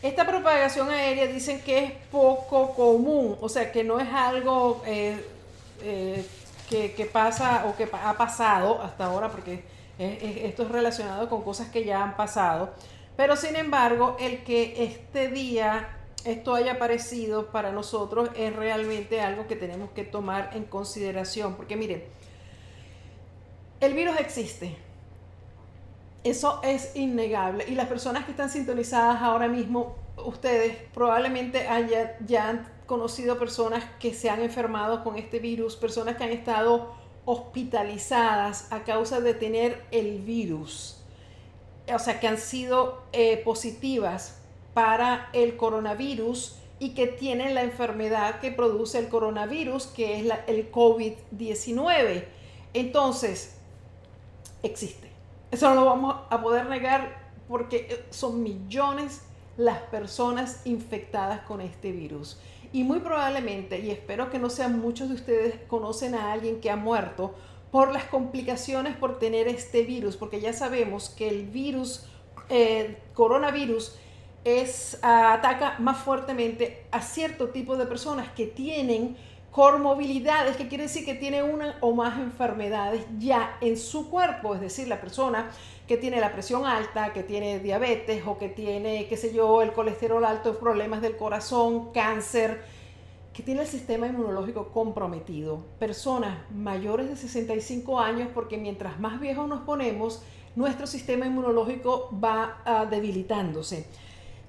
[0.00, 5.26] esta propagación aérea dicen que es poco común, o sea, que no es algo eh,
[5.82, 6.24] eh,
[6.70, 9.64] que, pasa o que ha pasado hasta ahora, porque
[9.98, 12.74] esto es relacionado con cosas que ya han pasado.
[13.18, 15.88] Pero sin embargo, el que este día
[16.24, 21.56] esto haya aparecido para nosotros es realmente algo que tenemos que tomar en consideración.
[21.56, 22.04] Porque miren,
[23.80, 24.76] el virus existe.
[26.22, 27.64] Eso es innegable.
[27.66, 31.66] Y las personas que están sintonizadas ahora mismo, ustedes probablemente
[32.24, 36.94] ya han conocido personas que se han enfermado con este virus, personas que han estado
[37.24, 40.97] hospitalizadas a causa de tener el virus
[41.94, 44.38] o sea, que han sido eh, positivas
[44.74, 50.70] para el coronavirus y que tienen la enfermedad que produce el coronavirus, que es el
[50.70, 52.24] COVID-19.
[52.74, 53.56] Entonces,
[54.62, 55.08] existe.
[55.50, 59.22] Eso no lo vamos a poder negar porque eh, son millones
[59.56, 62.38] las personas infectadas con este virus.
[62.72, 66.70] Y muy probablemente, y espero que no sean muchos de ustedes, conocen a alguien que
[66.70, 67.34] ha muerto
[67.70, 72.06] por las complicaciones por tener este virus, porque ya sabemos que el virus,
[72.48, 73.96] eh, coronavirus,
[74.44, 79.16] es, ataca más fuertemente a cierto tipo de personas que tienen
[79.50, 84.60] comorbilidades, que quiere decir que tiene una o más enfermedades ya en su cuerpo, es
[84.60, 85.50] decir, la persona
[85.86, 89.72] que tiene la presión alta, que tiene diabetes o que tiene, qué sé yo, el
[89.72, 92.62] colesterol alto, problemas del corazón, cáncer,
[93.38, 99.46] que tiene el sistema inmunológico comprometido, personas mayores de 65 años, porque mientras más viejos
[99.46, 100.24] nos ponemos,
[100.56, 103.86] nuestro sistema inmunológico va uh, debilitándose.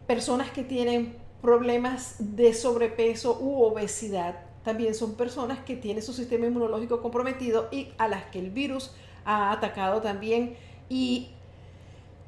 [0.07, 6.47] Personas que tienen problemas de sobrepeso u obesidad, también son personas que tienen su sistema
[6.47, 10.55] inmunológico comprometido y a las que el virus ha atacado también
[10.89, 11.29] y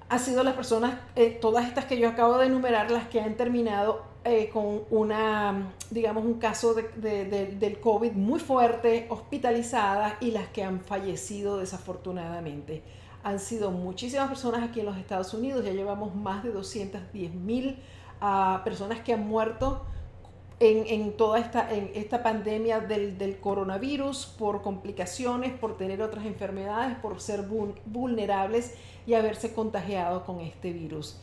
[0.09, 3.35] ha sido las personas, eh, todas estas que yo acabo de enumerar, las que han
[3.35, 10.63] terminado eh, con una, digamos, un caso del COVID muy fuerte, hospitalizadas y las que
[10.63, 12.83] han fallecido desafortunadamente.
[13.23, 17.79] Han sido muchísimas personas aquí en los Estados Unidos, ya llevamos más de 210 mil
[18.19, 19.85] ah, personas que han muerto
[20.59, 26.95] en, toda esta, en esta pandemia del, del, coronavirus por complicaciones, por tener otras enfermedades,
[26.97, 27.47] por ser
[27.85, 28.75] vulnerables
[29.07, 31.19] y haberse contagiado con este virus.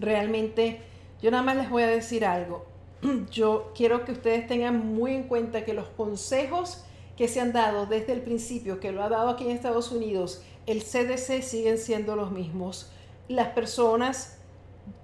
[0.00, 0.80] Realmente
[1.22, 2.66] yo nada más les voy a decir algo.
[3.30, 6.84] Yo quiero que ustedes tengan muy en cuenta que los consejos
[7.16, 10.42] que se han dado desde el principio, que lo ha dado aquí en Estados Unidos,
[10.66, 12.90] el CDC siguen siendo los mismos.
[13.28, 14.38] Las personas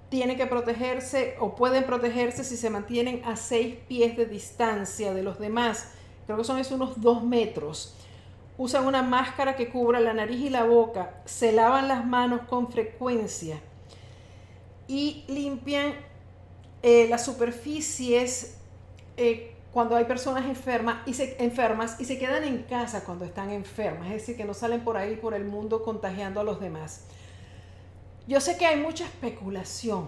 [0.09, 5.23] tienen que protegerse o pueden protegerse si se mantienen a seis pies de distancia de
[5.23, 5.93] los demás.
[6.25, 7.95] Creo que son unos dos metros.
[8.57, 11.21] Usan una máscara que cubra la nariz y la boca.
[11.25, 13.59] Se lavan las manos con frecuencia
[14.87, 15.93] y limpian
[16.81, 18.57] eh, las superficies
[19.17, 23.49] eh, cuando hay personas enfermas y, se, enfermas y se quedan en casa cuando están
[23.49, 27.05] enfermas, es decir, que no salen por ahí por el mundo contagiando a los demás.
[28.27, 30.05] Yo sé que hay mucha especulación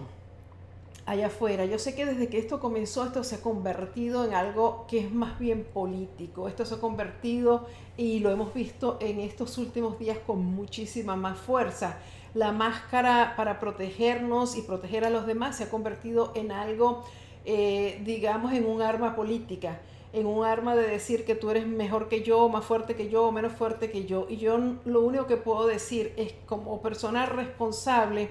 [1.06, 1.64] allá afuera.
[1.64, 5.12] Yo sé que desde que esto comenzó, esto se ha convertido en algo que es
[5.12, 6.48] más bien político.
[6.48, 11.38] Esto se ha convertido, y lo hemos visto en estos últimos días con muchísima más
[11.38, 11.98] fuerza,
[12.36, 17.02] la máscara para protegernos y proteger a los demás se ha convertido en algo,
[17.46, 19.80] eh, digamos, en un arma política,
[20.12, 23.32] en un arma de decir que tú eres mejor que yo, más fuerte que yo,
[23.32, 24.26] menos fuerte que yo.
[24.28, 28.28] Y yo lo único que puedo decir es como persona responsable,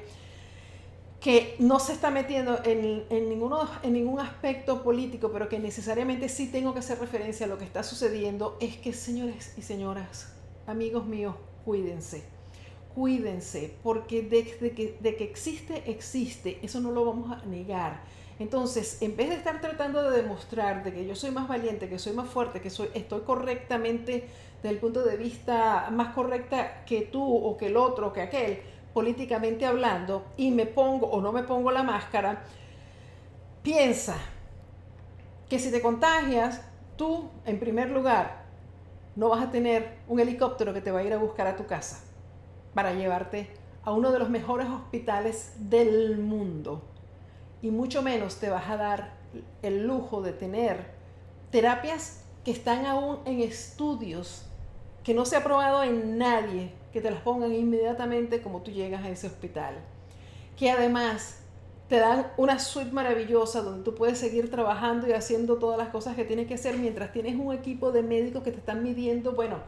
[1.20, 6.74] que no se está metiendo en, en, ningún aspecto político, pero que necesariamente sí tengo
[6.74, 10.32] que hacer referencia a lo que está sucediendo, es que señores y señoras,
[10.68, 11.34] amigos míos,
[11.66, 12.35] cuídense
[12.96, 18.00] cuídense, porque desde que, de que existe, existe, eso no lo vamos a negar.
[18.40, 22.00] Entonces, en vez de estar tratando de demostrar de que yo soy más valiente, que
[22.00, 24.28] soy más fuerte, que soy, estoy correctamente
[24.64, 28.62] desde el punto de vista más correcta que tú o que el otro, que aquel,
[28.94, 32.44] políticamente hablando, y me pongo o no me pongo la máscara,
[33.62, 34.16] piensa
[35.50, 36.62] que si te contagias,
[36.96, 38.46] tú, en primer lugar,
[39.18, 41.66] no vas a tener un helicóptero que te va a ir a buscar a tu
[41.66, 42.05] casa
[42.76, 43.48] para llevarte
[43.84, 46.84] a uno de los mejores hospitales del mundo.
[47.64, 49.14] Y mucho menos te vas a dar
[49.64, 50.86] el lujo de tener
[51.50, 54.46] terapias que están aún en estudios,
[55.04, 59.04] que no se ha probado en nadie, que te las pongan inmediatamente como tú llegas
[59.04, 59.76] a ese hospital.
[60.58, 61.40] Que además
[61.88, 66.16] te dan una suite maravillosa donde tú puedes seguir trabajando y haciendo todas las cosas
[66.16, 69.60] que tienes que hacer mientras tienes un equipo de médicos que te están midiendo, bueno,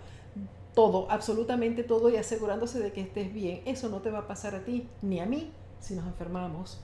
[0.78, 3.64] todo, absolutamente todo y asegurándose de que estés bien.
[3.66, 6.80] Eso no te va a pasar a ti ni a mí si nos enfermamos.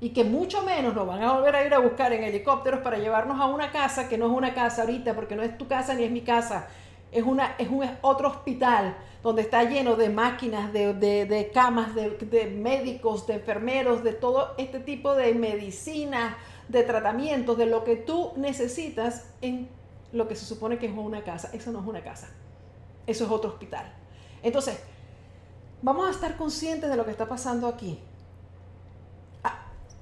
[0.00, 2.96] Y que mucho menos nos van a volver a ir a buscar en helicópteros para
[2.96, 5.92] llevarnos a una casa que no es una casa ahorita, porque no es tu casa
[5.92, 6.68] ni es mi casa.
[7.12, 12.12] Es, una, es un otro hospital donde está lleno de máquinas, de, de, camas, de,
[12.12, 16.34] de médicos, de enfermeros, de todo este tipo de medicinas,
[16.70, 19.68] de tratamientos, de lo que tú necesitas en
[20.12, 21.50] lo que se supone que es una casa.
[21.52, 22.30] Eso no es una casa.
[23.06, 23.92] Eso es otro hospital.
[24.42, 24.78] Entonces,
[25.82, 27.98] vamos a estar conscientes de lo que está pasando aquí.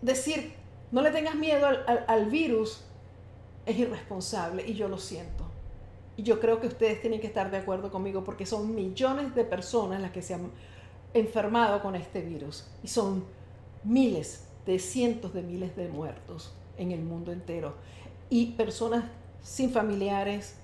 [0.01, 0.55] decir,
[0.91, 2.85] no le tengas miedo al, virus
[3.67, 5.45] es irresponsable y yo lo siento.
[6.17, 9.45] Y yo creo que ustedes tienen que estar de acuerdo conmigo porque son millones de
[9.45, 10.51] personas las que se han
[11.15, 12.69] enfermado con este virus.
[12.83, 13.25] Y son
[13.85, 17.75] miles de cientos de miles de muertos en el mundo entero.
[18.29, 19.05] Y personas
[19.43, 20.57] sin familiares,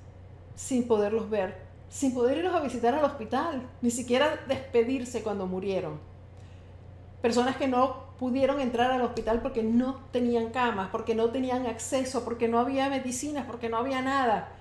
[0.54, 5.98] sin poderlos ver, sin poder irlos a visitar al hospital, ni siquiera despedirse cuando murieron.
[7.22, 12.24] Personas que no pudieron entrar al hospital porque no tenían camas, porque no tenían acceso,
[12.24, 14.52] porque no había medicinas, porque no había nada.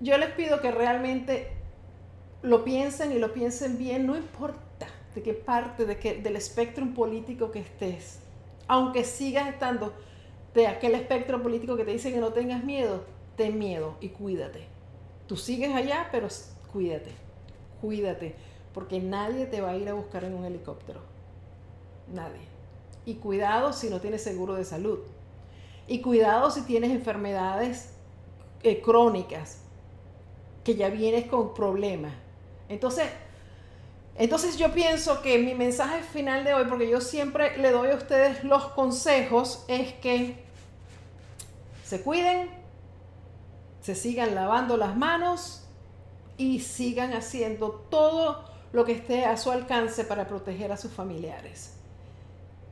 [0.00, 1.52] Yo les pido que realmente
[2.42, 6.84] lo piensen y lo piensen bien, no importa de qué parte de qué, del espectro
[6.92, 8.20] político que estés,
[8.66, 9.94] aunque sigas estando
[10.52, 13.04] de aquel espectro político que te dice que no tengas miedo,
[13.36, 14.73] ten miedo y cuídate.
[15.26, 16.28] Tú sigues allá, pero
[16.72, 17.12] cuídate,
[17.80, 18.34] cuídate,
[18.72, 21.00] porque nadie te va a ir a buscar en un helicóptero.
[22.12, 22.42] Nadie.
[23.06, 24.98] Y cuidado si no tienes seguro de salud.
[25.86, 27.90] Y cuidado si tienes enfermedades
[28.62, 29.58] eh, crónicas,
[30.64, 32.12] que ya vienes con problemas.
[32.68, 33.08] Entonces,
[34.16, 37.96] entonces yo pienso que mi mensaje final de hoy, porque yo siempre le doy a
[37.96, 40.36] ustedes los consejos, es que
[41.84, 42.48] se cuiden,
[43.84, 45.62] se sigan lavando las manos
[46.38, 51.76] y sigan haciendo todo lo que esté a su alcance para proteger a sus familiares.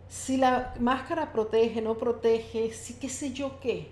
[0.08, 3.90] si la máscara protege, no protege, si qué sé yo qué.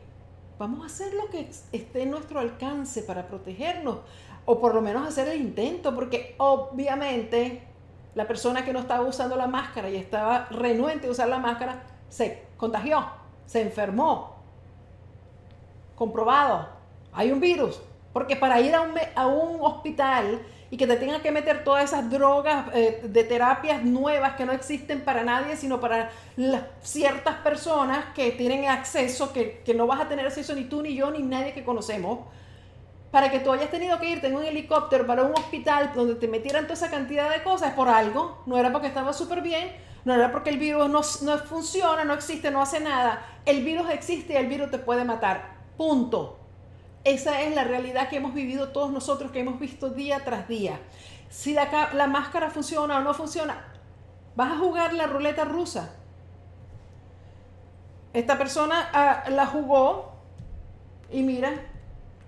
[0.58, 3.98] Vamos a hacer lo que esté en nuestro alcance para protegernos,
[4.46, 7.62] o por lo menos hacer el intento, porque obviamente
[8.14, 11.82] la persona que no estaba usando la máscara y estaba renuente a usar la máscara
[12.08, 13.04] se contagió,
[13.44, 14.36] se enfermó.
[15.96, 16.80] Comprobado,
[17.12, 17.80] hay un virus.
[18.12, 20.40] Porque para ir a un, hospital
[20.70, 24.52] y que te tengan que meter todas esas drogas eh, de terapias nuevas que no
[24.52, 26.11] existen para nadie, sino para
[26.82, 30.94] ciertas personas que tienen acceso, que, que, no vas a tener acceso ni tú, ni
[30.94, 32.20] yo, ni nadie que conocemos,
[33.11, 36.28] para que tú hayas tenido que irte en un helicóptero para un hospital donde te
[36.28, 39.72] metieran toda esa cantidad de cosas, por algo, no era porque estaba súper bien,
[40.04, 43.24] no era porque el virus no, no funciona, no existe, no hace nada.
[43.44, 45.56] El virus existe y el virus te puede matar.
[45.76, 46.39] Punto.
[47.05, 50.78] Esa es la realidad que hemos vivido todos nosotros, que hemos visto día tras día.
[51.30, 53.64] Si la, la máscara funciona o no funciona,
[54.36, 55.94] vas a jugar la ruleta rusa.
[58.12, 60.12] Esta persona ah, la jugó
[61.11, 61.53] y mira,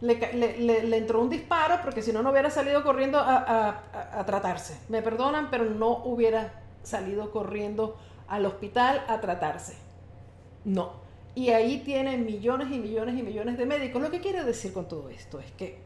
[0.01, 3.83] le, entró un disparo porque si no, no hubiera salido corriendo a,
[4.15, 4.79] a, tratarse.
[4.89, 7.97] Me perdonan, pero no hubiera salido corriendo
[8.29, 9.77] al hospital a tratarse.
[10.65, 11.02] No.
[11.35, 14.03] Y ahí tienen millones y millones y millones de médicos.
[14.03, 15.79] Lo que quiere decir con todo esto es que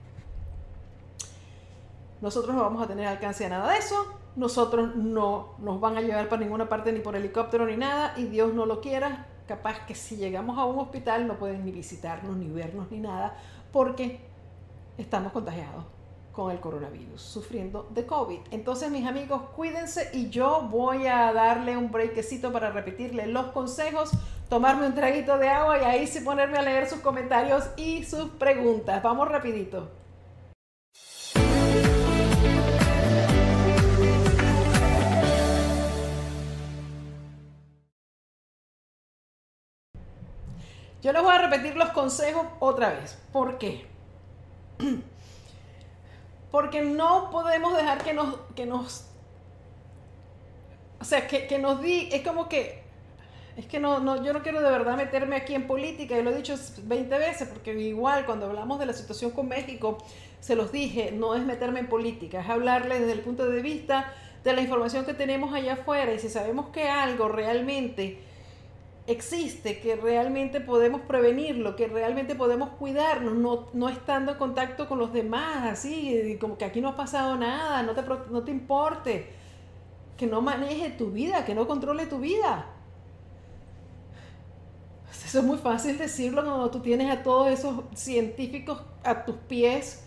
[2.20, 6.00] nosotros no vamos a tener alcance a nada de eso, nosotros no nos van a
[6.00, 9.86] llevar para ninguna parte ni por helicóptero ni nada, y Dios no lo quiera, capaz
[9.86, 13.36] que si llegamos a un hospital no pueden ni visitarnos, ni vernos, ni nada,
[13.70, 14.20] porque
[14.98, 15.84] estamos contagiados
[16.36, 18.40] con el coronavirus, sufriendo de COVID.
[18.50, 24.12] Entonces, mis amigos, cuídense y yo voy a darle un breakcito para repetirle los consejos
[24.50, 28.28] tomarme un traguito de agua y ahí sí ponerme a leer sus comentarios y sus
[28.30, 29.02] preguntas.
[29.02, 29.90] Vamos rapidito.
[41.02, 43.18] Yo les voy a repetir los consejos otra vez.
[43.32, 43.86] ¿Por qué?
[46.56, 49.04] Porque no podemos dejar que nos, que nos,
[50.98, 52.82] o sea, que, que nos di, es como que
[53.58, 56.30] es que no, no, yo no quiero de verdad meterme aquí en política, y lo
[56.30, 59.98] he dicho 20 veces, porque igual cuando hablamos de la situación con México,
[60.40, 64.14] se los dije, no es meterme en política, es hablarles desde el punto de vista
[64.42, 68.18] de la información que tenemos allá afuera y si sabemos que algo realmente
[69.06, 74.98] existe, que realmente podemos prevenirlo, que realmente podemos cuidarnos, no, no estando en contacto con
[74.98, 79.30] los demás, así, como que aquí no ha pasado nada, no te, no te importe,
[80.16, 82.66] que no maneje tu vida, que no controle tu vida.
[85.24, 90.06] Eso es muy fácil decirlo cuando tú tienes a todos esos científicos a tus pies,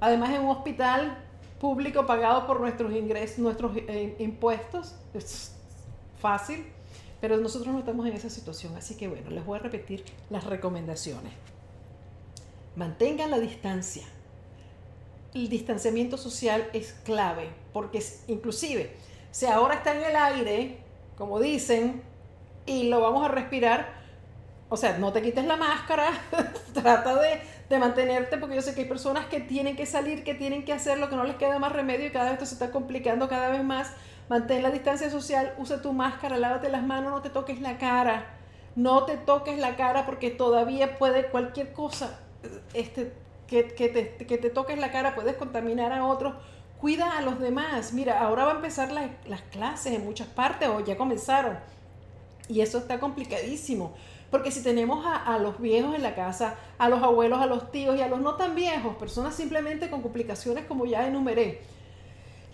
[0.00, 1.18] además en un hospital
[1.60, 4.94] público pagado por nuestros ingresos, nuestros eh, impuestos.
[5.14, 5.54] Es
[6.18, 6.66] fácil,
[7.28, 8.76] pero nosotros no estamos en esa situación.
[8.76, 11.32] Así que bueno, les voy a repetir las recomendaciones.
[12.76, 14.04] Mantengan la distancia.
[15.34, 18.94] El distanciamiento social es clave, porque inclusive,
[19.32, 20.78] si ahora está en el aire,
[21.18, 22.00] como dicen,
[22.64, 23.88] y lo vamos a respirar,
[24.68, 26.12] o sea, no te quites la máscara,
[26.74, 30.34] trata de, de, mantenerte, porque yo sé que hay personas que tienen que salir, que
[30.34, 32.54] tienen que hacer lo que no les queda más remedio y cada vez esto se
[32.54, 33.90] está complicando cada vez más.
[34.28, 38.26] Mantén la distancia social, usa tu máscara, lávate las manos, no te toques la cara,
[38.74, 42.18] no te toques la cara porque todavía puede cualquier cosa
[42.74, 43.12] este,
[43.46, 46.34] que, que, te, que te toques la cara, puedes contaminar a otros.
[46.80, 47.92] Cuida a los demás.
[47.92, 51.58] Mira, ahora va a empezar las clases en muchas partes o ya comenzaron.
[52.48, 53.94] Y eso está complicadísimo
[54.30, 57.96] porque si tenemos a, los viejos en la casa, a los abuelos, a los tíos
[57.96, 61.62] y a los no tan viejos, personas simplemente con complicaciones como ya enumeré,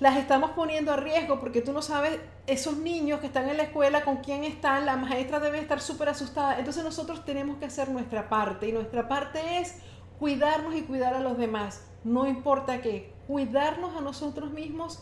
[0.02, 3.62] las estamos poniendo a riesgo porque tú no sabes esos niños que están en la
[3.62, 6.58] escuela con quién están, la maestra debe estar súper asustada.
[6.58, 9.76] Entonces nosotros tenemos que hacer nuestra parte y nuestra parte es
[10.18, 11.86] cuidarnos y cuidar a los demás.
[12.02, 15.00] No importa qué, cuidarnos a nosotros mismos,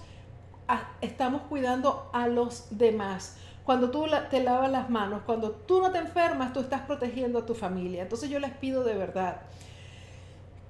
[1.01, 3.39] estamos cuidando a los demás.
[3.65, 7.47] Cuando tú te lavas las manos, cuando tú no te enfermas, tú estás protegiendo a
[7.47, 8.03] tu familia.
[8.03, 9.41] Entonces yo les pido de verdad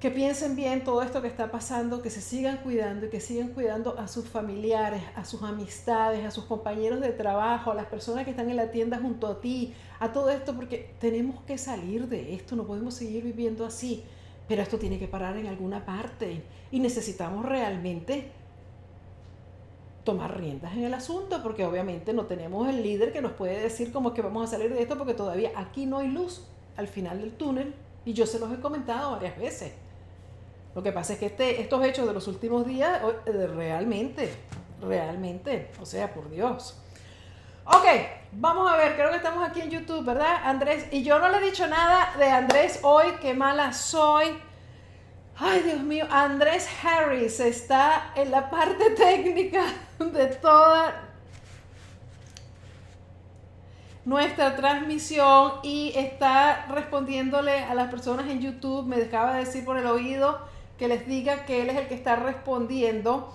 [0.00, 3.48] que piensen bien todo esto que está pasando, que se sigan cuidando y que sigan
[3.48, 8.24] cuidando a sus familiares, a sus amistades, a sus compañeros de trabajo, a las personas
[8.24, 12.08] que están en la tienda junto a ti, a todo esto, porque tenemos que salir
[12.08, 14.02] de esto, no podemos seguir viviendo así,
[14.48, 18.32] pero esto tiene que parar en alguna parte y necesitamos realmente
[20.02, 23.92] tomar riendas en el asunto, porque obviamente no tenemos el líder que nos puede decir
[23.92, 26.46] cómo es que vamos a salir de esto, porque todavía aquí no hay luz
[26.78, 27.74] al final del túnel,
[28.06, 29.74] y yo se los he comentado varias veces.
[30.74, 34.32] Lo que pasa es que este, estos hechos de los últimos días, eh, realmente,
[34.80, 36.76] realmente, o sea, por Dios.
[37.64, 37.84] Ok,
[38.32, 40.42] vamos a ver, creo que estamos aquí en YouTube, ¿verdad?
[40.44, 44.26] Andrés, y yo no le he dicho nada de Andrés hoy, qué mala soy.
[45.36, 49.64] Ay, Dios mío, Andrés Harris está en la parte técnica
[49.98, 51.08] de toda
[54.04, 58.86] nuestra transmisión y está respondiéndole a las personas en YouTube.
[58.86, 60.40] Me acaba de decir por el oído
[60.80, 63.32] que les diga que él es el que está respondiendo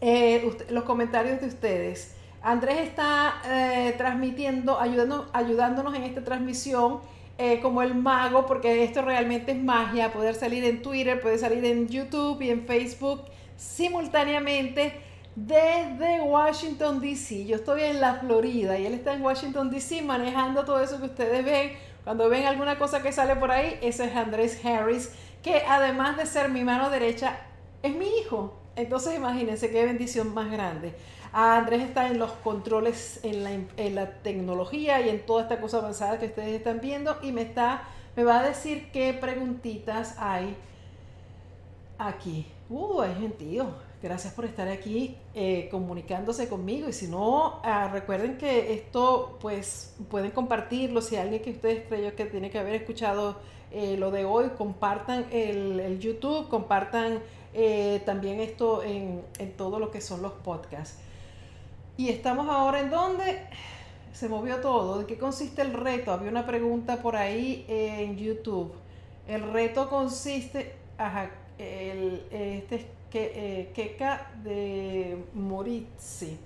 [0.00, 2.16] eh, los comentarios de ustedes.
[2.42, 7.02] Andrés está eh, transmitiendo, ayudando, ayudándonos en esta transmisión
[7.38, 11.64] eh, como el mago, porque esto realmente es magia, poder salir en Twitter, poder salir
[11.64, 13.22] en YouTube y en Facebook
[13.56, 14.92] simultáneamente
[15.36, 17.46] desde Washington, D.C.
[17.46, 20.02] Yo estoy en la Florida y él está en Washington, D.C.
[20.02, 21.74] manejando todo eso que ustedes ven.
[22.02, 26.26] Cuando ven alguna cosa que sale por ahí, ese es Andrés Harris, que además de
[26.26, 27.40] ser mi mano derecha,
[27.82, 28.54] es mi hijo.
[28.76, 30.94] Entonces imagínense qué bendición más grande.
[31.32, 35.78] Andrés está en los controles, en la, en la, tecnología y en toda esta cosa
[35.78, 37.84] avanzada que ustedes están viendo y me, está,
[38.16, 40.56] me va a decir qué preguntitas hay
[41.98, 42.46] aquí.
[42.70, 43.66] Uh, hay gentío.
[44.00, 49.94] Gracias por estar aquí eh, comunicándose conmigo y si no, ah, recuerden que esto pues
[50.08, 51.02] pueden compartirlo.
[51.02, 53.36] Si alguien que ustedes creyó que tiene que haber escuchado
[53.72, 57.18] eh, lo de hoy, compartan el, YouTube, compartan
[57.54, 60.98] eh, también esto en, en todo lo que son los podcasts.
[61.96, 63.42] Y estamos ahora en donde
[64.12, 65.00] se movió todo.
[65.00, 66.12] ¿De qué consiste el reto?
[66.12, 68.72] Había una pregunta por ahí en YouTube.
[69.26, 71.30] El reto consiste, ajá,
[71.60, 73.96] el, este que, eh,
[74.42, 76.38] de Moritzi.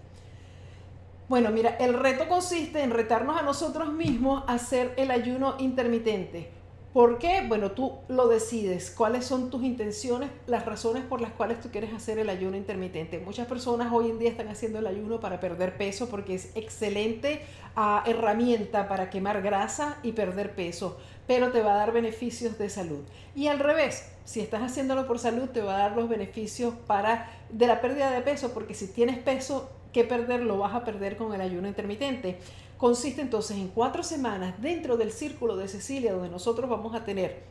[1.29, 6.51] Bueno, mira, el reto consiste en retarnos a nosotros mismos a hacer el ayuno intermitente.
[6.93, 7.45] ¿Por qué?
[7.49, 8.93] Bueno, tú lo decides.
[8.93, 13.19] ¿Cuáles son tus intenciones, las razones por las cuales tú quieres hacer el ayuno intermitente?
[13.19, 17.43] Muchas personas hoy en día están haciendo el ayuno para perder peso porque es excelente
[17.75, 20.97] ah, herramienta para quemar grasa y perder peso,
[21.27, 23.01] pero te va a dar beneficios de salud.
[23.35, 27.31] Y al revés, si estás haciéndolo por salud, te va a dar los beneficios para
[27.51, 31.17] de la pérdida de peso, porque si tienes peso que perder, lo vas a perder
[31.17, 32.39] con el ayuno intermitente.
[32.77, 37.43] Consiste entonces en cuatro semanas dentro del círculo de Cecilia, donde nosotros vamos a tener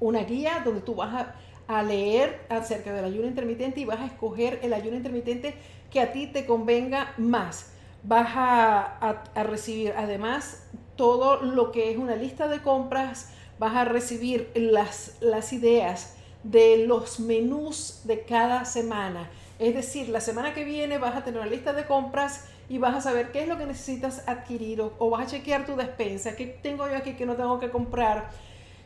[0.00, 1.34] una guía donde tú vas a,
[1.82, 5.54] leer acerca del ayuno intermitente y vas a escoger el ayuno intermitente
[5.90, 7.72] que a ti te convenga más.
[8.02, 10.66] Vas a, a recibir además
[10.98, 16.84] todo lo que es una lista de compras, vas a recibir las, las ideas de
[16.86, 19.30] los menús de cada semana.
[19.58, 22.96] Es decir, la semana que viene vas a tener una lista de compras y vas
[22.96, 26.46] a saber qué es lo que necesitas adquirir o, vas a chequear tu despensa, qué
[26.46, 28.30] tengo yo aquí que no tengo que comprar.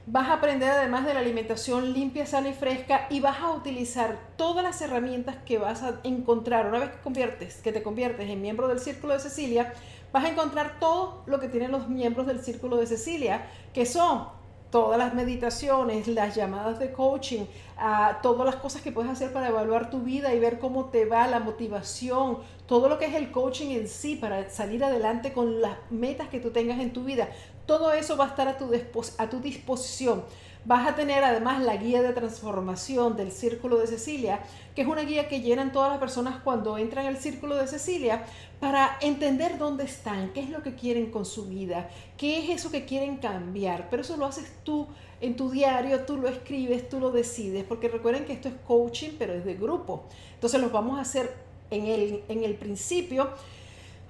[0.05, 4.19] Vas a aprender además de la alimentación limpia, sana y fresca y vas a utilizar
[4.37, 8.43] todas las herramientas que vas a encontrar una vez que, conviertes, que te conviertes en
[8.43, 9.73] miembro del Círculo de Cecilia.
[10.13, 14.27] Vas a encontrar todo lo que tienen los miembros del Círculo de Cecilia, que son
[14.71, 17.45] todas las meditaciones, las llamadas de coaching,
[17.77, 21.05] a todas las cosas que puedes hacer para evaluar tu vida y ver cómo te
[21.05, 25.61] va la motivación, todo lo que es el coaching en sí para salir adelante con
[25.61, 27.29] las metas que tú tengas en tu vida.
[27.67, 30.25] Todo eso va a estar a tu disposición.
[30.65, 34.41] Vas a tener además la guía de transformación del Círculo de Cecilia,
[34.77, 38.25] que es una guía que llenan todas las personas cuando entran al Círculo de Cecilia
[38.61, 42.71] para entender dónde están, qué es lo que quieren con su vida, qué es eso
[42.71, 43.89] que quieren cambiar.
[43.91, 44.87] Pero eso lo haces tú
[45.21, 49.11] en tu diario, tú lo escribes, tú lo decides, porque recuerden que esto es coaching,
[49.19, 50.05] pero es de grupo.
[50.35, 51.35] Entonces los vamos a hacer
[51.71, 53.31] en el, en el principio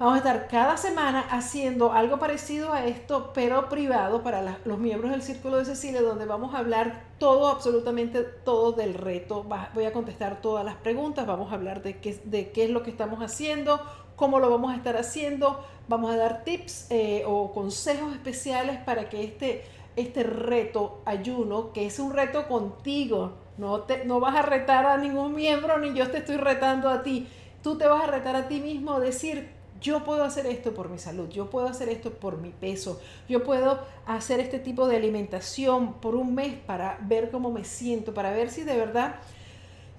[0.03, 5.13] Vamos a estar cada semana haciendo algo parecido a esto, pero privado para los miembros
[5.13, 9.47] del Círculo de Cecilia, donde vamos a hablar todo, absolutamente todo del reto.
[9.75, 13.21] voy a contestar todas las preguntas, vamos a hablar de qué, es lo que estamos
[13.21, 13.81] haciendo,
[14.17, 19.09] cómo lo vamos a estar haciendo, vamos a dar tips eh, o consejos especiales para
[19.09, 19.63] que este,
[19.95, 24.97] este reto ayuno, que es un reto contigo, no, te, no vas a retar a
[24.97, 27.29] ningún miembro ni yo te estoy retando a ti,
[27.63, 30.99] tú te vas a retar a ti mismo, decir, yo puedo hacer esto por mi
[30.99, 35.95] salud, yo puedo hacer esto por mi peso, yo puedo hacer este tipo de alimentación
[35.95, 39.17] por un mes para ver cómo me siento, para ver si de verdad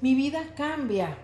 [0.02, 1.18] mi vida cambia.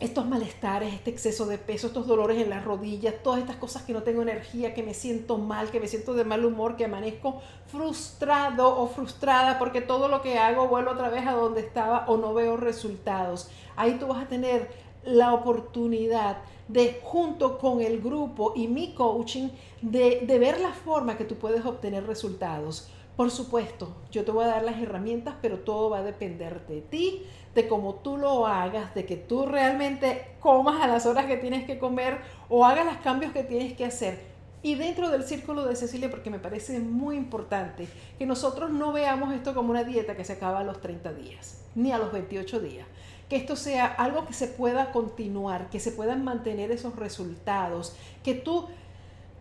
[0.00, 3.92] Estos malestares, este exceso de peso, estos dolores en las rodillas, todas estas cosas que
[3.92, 7.40] no tengo energía, que me siento mal, que me siento de mal humor, que amanezco
[7.68, 12.16] frustrado o frustrada porque todo lo que hago vuelvo otra vez a donde estaba o
[12.16, 13.48] no veo resultados.
[13.76, 14.70] Ahí tú vas a tener
[15.04, 16.38] la oportunidad
[16.72, 19.50] de junto con el grupo y mi coaching
[19.82, 22.88] de, ver la forma que tú puedes obtener resultados.
[23.16, 26.80] Por supuesto, yo te voy a dar las herramientas, pero todo va a depender de
[26.80, 31.36] ti, de cómo tú lo hagas, de que tú realmente comas a las horas que
[31.36, 34.32] tienes que comer o hagas los cambios que tienes que hacer.
[34.62, 37.86] Y dentro del círculo de Cecilia, porque me parece muy importante
[38.18, 41.64] que nosotros no veamos esto como una dieta que se acaba a los 30 días,
[41.74, 42.86] ni a los 28 días.
[43.32, 48.34] Que esto sea algo que se pueda continuar, que se puedan mantener esos resultados, que
[48.34, 48.68] tú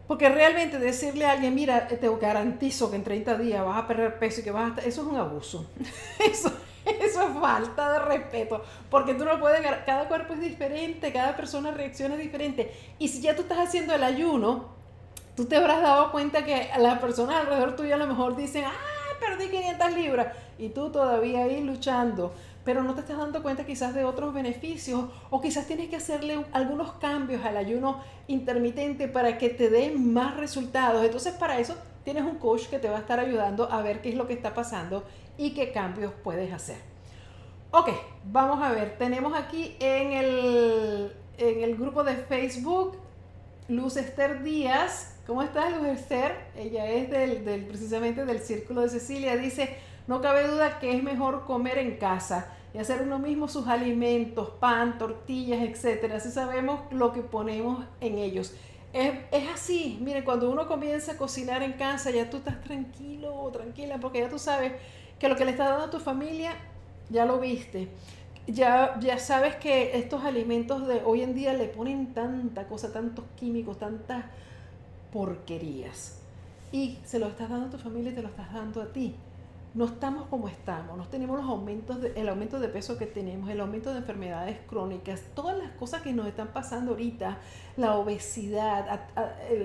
[0.07, 4.17] porque realmente decirle a alguien, mira, te garantizo que en 30 días vas a perder
[4.17, 5.69] peso y que vas a estar, eso es un abuso.
[6.19, 6.53] Eso,
[6.85, 8.63] eso es falta de respeto.
[8.89, 12.71] Porque tú no puedes, cada cuerpo es diferente, cada persona reacciona diferente.
[12.97, 14.69] Y si ya tú estás haciendo el ayuno,
[15.35, 18.71] tú te habrás dado cuenta que las personas alrededor tuyo a lo mejor dicen, ah,
[19.19, 20.27] perdí 500 libras.
[20.57, 22.33] Y tú todavía ahí luchando
[22.63, 26.45] pero no te estás dando cuenta quizás de otros beneficios o quizás tienes que hacerle
[26.51, 31.03] algunos cambios al ayuno intermitente para que te dé más resultados.
[31.03, 34.09] Entonces para eso tienes un coach que te va a estar ayudando a ver qué
[34.09, 35.05] es lo que está pasando
[35.37, 36.77] y qué cambios puedes hacer.
[37.71, 37.89] Ok,
[38.25, 42.97] vamos a ver, tenemos aquí en el, en el grupo de Facebook
[43.69, 45.15] Luz Esther Díaz.
[45.25, 46.35] ¿Cómo estás, Luz Esther?
[46.57, 49.37] Ella es del, del, precisamente del Círculo de Cecilia.
[49.37, 49.77] Dice,
[50.07, 54.49] no cabe duda que es mejor comer en casa y hacer uno mismo sus alimentos,
[54.59, 56.17] pan, tortillas, etcétera.
[56.17, 58.53] Así sabemos lo que ponemos en ellos.
[58.93, 63.33] Es, es, así, mire, cuando uno comienza a cocinar en casa, ya tú estás tranquilo
[63.35, 64.73] o tranquila, porque ya tú sabes
[65.19, 66.53] que lo que le estás dando a tu familia,
[67.09, 67.89] ya lo viste.
[68.47, 73.25] Ya, ya sabes que estos alimentos de hoy en día le ponen tanta cosa, tantos
[73.37, 74.25] químicos, tantas
[75.13, 76.19] porquerías.
[76.71, 79.15] Y se lo estás dando a tu familia y te lo estás dando a ti
[79.73, 83.49] no estamos como estamos, no tenemos los aumentos de, el aumento de peso que tenemos,
[83.49, 87.37] el aumento de enfermedades crónicas, todas las cosas que nos están pasando ahorita,
[87.77, 89.07] la obesidad,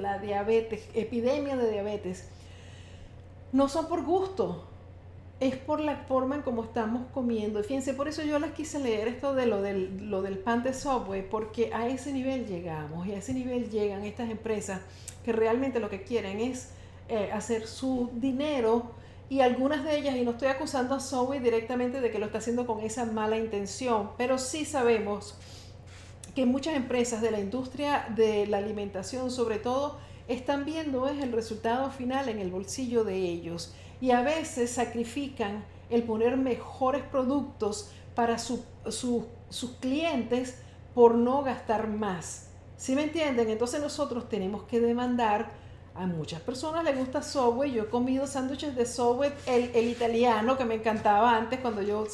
[0.00, 2.28] la diabetes, epidemia de diabetes,
[3.52, 4.64] no son por gusto,
[5.40, 7.62] es por la forma en cómo estamos comiendo.
[7.62, 10.72] Fíjense, por eso yo les quise leer esto de lo del, lo del pan de
[10.72, 14.80] Subway, porque a ese nivel llegamos y a ese nivel llegan estas empresas
[15.24, 16.70] que realmente lo que quieren es
[17.09, 18.92] eh, hacer su dinero
[19.28, 22.38] y algunas de ellas, y no estoy acusando a Zoe directamente de que lo está
[22.38, 25.34] haciendo con esa mala intención, pero sí sabemos
[26.34, 29.98] que muchas empresas de la industria de la alimentación sobre todo
[30.28, 35.64] están viendo es el resultado final en el bolsillo de ellos y a veces sacrifican
[35.88, 38.60] el poner mejores productos para sus
[39.80, 40.58] clientes
[40.94, 42.50] por no gastar más.
[42.76, 43.48] ¿Sí me entienden?
[43.48, 45.50] Entonces nosotros tenemos que demandar
[45.99, 47.72] a muchas personas les gusta Subway.
[47.72, 52.07] Yo he comido sándwiches de Subway, el, el, italiano que me encantaba antes cuando yo,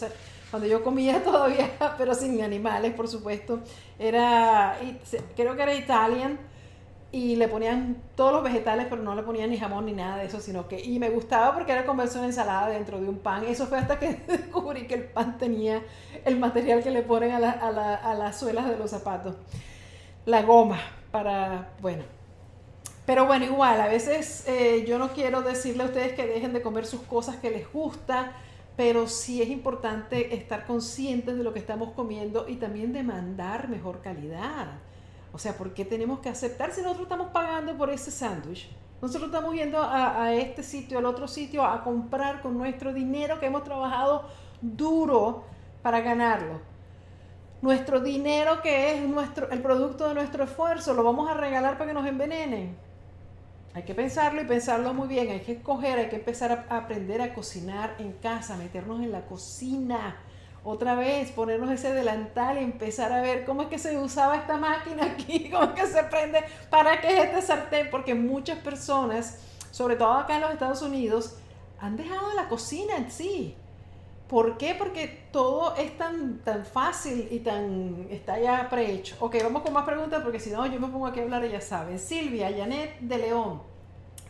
[0.51, 3.61] cuando yo comía todavía, pero sin animales, por supuesto.
[3.99, 4.79] Era,
[5.37, 6.39] creo que era Italian
[7.11, 10.25] y le ponían todos los vegetales, pero no le ponían ni jamón ni nada de
[10.27, 13.45] eso, sino que, y me gustaba porque era comerse una ensalada dentro de un pan.
[13.45, 15.83] Eso fue hasta que descubrí que el pan tenía
[16.25, 19.37] el material que le ponen a, la, a, la, a las suelas de los zapatos.
[20.25, 20.79] La goma
[21.11, 22.05] para, bueno,
[23.05, 26.63] pero bueno, igual, a veces eh, yo no quiero decirle a ustedes que dejen de
[26.63, 28.33] comer sus cosas que les gusta,
[28.77, 34.01] pero sí es importante estar conscientes de lo que estamos comiendo y también demandar mejor
[34.01, 34.79] calidad.
[35.33, 38.71] O sea, ¿por qué tenemos que aceptar si nosotros estamos pagando por ese sándwich?
[39.01, 43.41] Nosotros estamos yendo a, a, este sitio, al otro sitio, a comprar con nuestro dinero
[43.41, 44.29] que hemos trabajado
[44.61, 45.45] duro
[45.83, 46.61] para ganarlo.
[47.63, 51.89] Nuestro dinero que es nuestro, el producto de nuestro esfuerzo, lo vamos a regalar para
[51.89, 52.77] que nos envenenen.
[53.75, 57.23] Hay que pensarlo y pensarlo muy bien, hay que escoger, hay que empezar a aprender
[57.23, 60.17] a cocinar en casa, meternos en la cocina,
[60.63, 64.59] otra vez ponernos ese delantal y empezar a ver cómo es que se usaba esta
[64.59, 69.39] máquina aquí, cómo es que se prende, para qué es este sartén, porque muchas personas,
[69.71, 71.37] sobre todo acá en los Estados Unidos,
[71.81, 73.57] han dejado la cocina en sí.
[74.33, 74.75] ¿Por qué?
[74.75, 79.15] Porque todo es tan, tan fácil y tan está ya prehecho.
[79.21, 81.51] Ok, vamos con más preguntas porque si no yo me pongo aquí a hablar y
[81.51, 81.99] ya saben.
[81.99, 83.61] Silvia Janet de León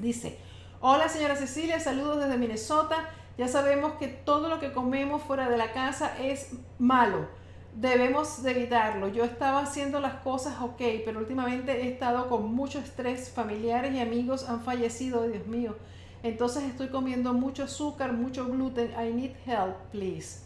[0.00, 0.40] dice,
[0.80, 3.10] hola señora Cecilia, saludos desde Minnesota.
[3.38, 6.50] Ya sabemos que todo lo que comemos fuera de la casa es
[6.80, 7.28] malo.
[7.76, 9.06] Debemos de evitarlo.
[9.06, 13.30] Yo estaba haciendo las cosas ok, pero últimamente he estado con mucho estrés.
[13.30, 15.76] Familiares y amigos han fallecido, Dios mío.
[16.22, 18.92] Entonces estoy comiendo mucho azúcar, mucho gluten.
[18.92, 20.40] I need help, please.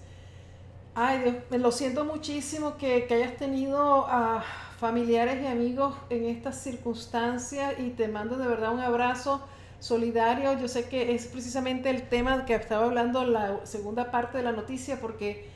[0.95, 4.43] Ay, Dios, me lo siento muchísimo que, hayas tenido a
[4.79, 9.43] familiares y amigos en estas circunstancias y te mando de verdad un abrazo
[9.79, 10.59] solidario.
[10.59, 14.53] Yo sé que es precisamente el tema que estaba hablando la segunda parte de la
[14.53, 15.56] noticia porque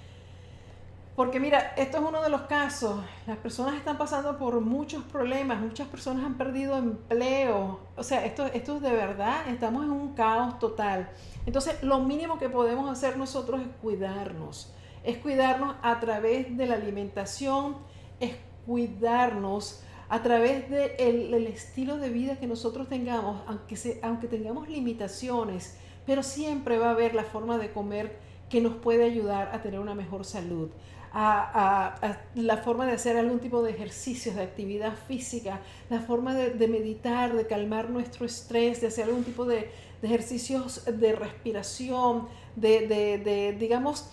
[1.21, 2.99] Porque mira, esto es uno de los casos.
[3.27, 7.81] Las personas están pasando por muchos problemas, muchas personas han perdido empleo.
[7.95, 11.11] O sea, esto, esto es de verdad, estamos en un caos total.
[11.45, 14.73] Entonces, lo mínimo que podemos hacer nosotros es cuidarnos.
[15.05, 17.77] Es cuidarnos a través de la alimentación,
[18.19, 24.27] es cuidarnos a través del el estilo de vida que nosotros tengamos, aunque, se, aunque
[24.27, 29.55] tengamos limitaciones, pero siempre va a haber la forma de comer que nos puede ayudar
[29.55, 30.71] a tener una mejor salud
[31.13, 36.69] a, la forma de hacer algún tipo de ejercicios, de actividad física, la forma de,
[36.69, 39.71] meditar, de calmar nuestro estrés, de hacer algún tipo de,
[40.03, 44.09] ejercicios de respiración, de, de, digamos,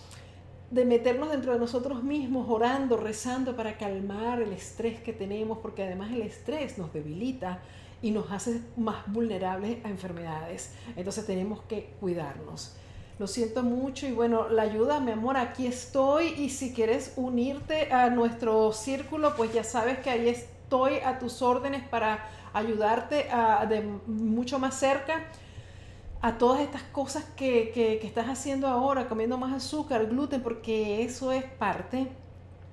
[0.70, 5.82] de meternos dentro de nosotros mismos, orando, rezando para calmar el estrés que tenemos, porque
[5.82, 7.62] además el estrés nos debilita
[8.02, 10.74] y nos hace más vulnerables a enfermedades.
[10.94, 12.76] Entonces tenemos que cuidarnos
[13.18, 16.28] lo siento mucho y bueno, la ayuda, mi amor, aquí estoy.
[16.38, 21.42] Y si quieres unirte a nuestro círculo, pues ya sabes que ahí estoy a tus
[21.42, 25.24] órdenes para ayudarte a, de mucho más cerca
[26.20, 31.02] a todas estas cosas que, que, que estás haciendo ahora, comiendo más azúcar, gluten, porque
[31.02, 32.08] eso es parte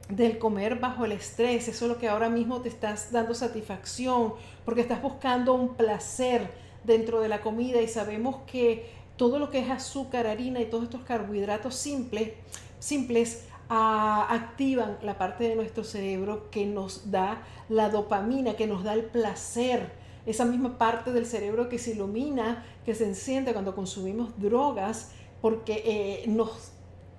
[0.10, 4.34] del comer bajo el estrés, eso es lo que ahora mismo te estás dando satisfacción,
[4.64, 6.52] porque estás buscando un placer
[6.84, 10.86] dentro de la comida y sabemos que todo lo que es azúcar, harina y todos
[10.86, 12.34] estos carbohidratos simples,
[12.80, 18.84] simples ah, activan la parte de nuestro cerebro que nos da la dopamina, que nos
[18.84, 19.92] da el placer.
[20.26, 25.12] Esa misma parte del cerebro que se ilumina, que se enciende cuando consumimos drogas,
[25.42, 26.72] porque eh, nos,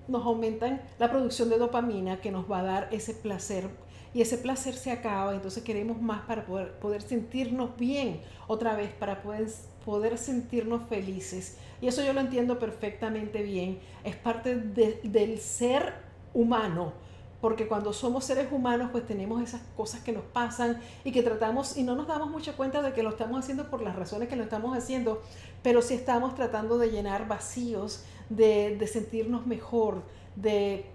[0.07, 3.69] nos aumentan la producción de dopamina que nos va a dar ese placer
[4.13, 8.91] y ese placer se acaba, entonces queremos más para poder, poder sentirnos bien otra vez,
[8.91, 9.47] para poder,
[9.85, 11.57] poder sentirnos felices.
[11.81, 13.79] Y eso yo lo entiendo perfectamente bien.
[14.03, 15.93] Es parte del ser
[16.33, 16.93] humano.
[17.41, 21.77] Porque cuando somos seres humanos, pues tenemos esas cosas que nos pasan y que tratamos
[21.77, 24.35] y no nos damos mucha cuenta de que lo estamos haciendo por las razones que
[24.35, 25.21] lo estamos haciendo,
[25.61, 30.01] pero sí estamos tratando de llenar vacíos, de, de sentirnos mejor,
[30.35, 30.87] de,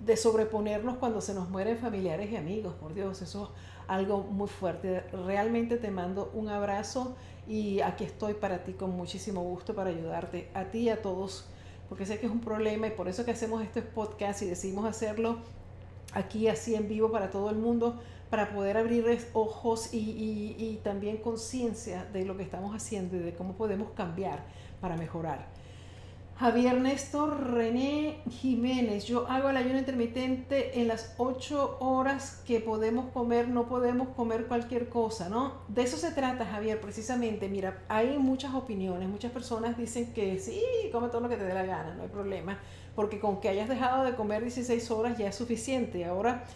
[0.00, 2.74] de sobreponernos cuando se nos mueren familiares y amigos.
[2.74, 3.50] Por Dios, eso es
[3.88, 5.00] algo muy fuerte.
[5.26, 10.48] Realmente te mando un abrazo y aquí estoy para ti con muchísimo gusto para ayudarte
[10.54, 11.46] a ti y a todos,
[11.88, 14.86] porque sé que es un problema y por eso que hacemos este podcast y decidimos
[14.86, 15.38] hacerlo
[16.12, 21.18] aquí así en vivo para todo el mundo, para poder abrirles ojos y, y también
[21.18, 24.44] conciencia de lo que estamos haciendo y de cómo podemos cambiar
[24.80, 25.59] para mejorar.
[26.40, 33.12] Javier Néstor René Jiménez, yo hago el ayuno intermitente en las 8 horas que podemos
[33.12, 35.52] comer, no podemos comer cualquier cosa, ¿no?
[35.68, 37.50] De eso se trata, Javier, precisamente.
[37.50, 41.52] Mira, hay muchas opiniones, muchas personas dicen que sí, come todo lo que te dé
[41.52, 42.58] la gana, no hay problema,
[42.94, 46.06] porque con que hayas dejado de comer 16 horas ya es suficiente.
[46.06, 46.46] Ahora,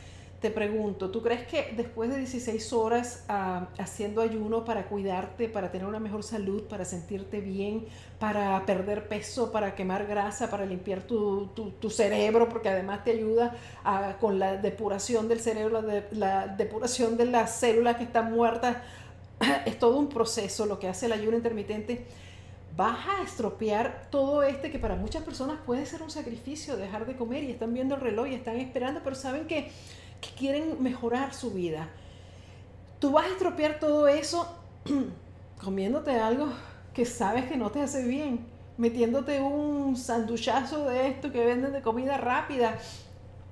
[0.44, 5.72] te pregunto, ¿tú crees que después de 16 horas ah, haciendo ayuno para cuidarte, para
[5.72, 7.86] tener una mejor salud, para sentirte bien,
[8.18, 11.50] para perder peso, para quemar grasa, para limpiar tu,
[11.88, 17.24] cerebro, porque además te ayuda ah, con la depuración del cerebro, la, la depuración de
[17.24, 18.76] las células que están muertas?
[19.64, 22.04] es todo un proceso lo que hace el ayuno intermitente
[22.76, 27.16] vas a estropear todo este que para muchas personas puede ser un sacrificio dejar de
[27.16, 29.70] comer y están viendo el reloj y están esperando, pero saben que
[30.20, 31.88] que quieren mejorar su vida.
[32.98, 34.48] Tú vas a estropear todo eso
[35.62, 36.48] comiéndote algo
[36.92, 38.46] que sabes que no te hace bien,
[38.76, 42.78] metiéndote un sanduchazo de esto que venden de comida rápida,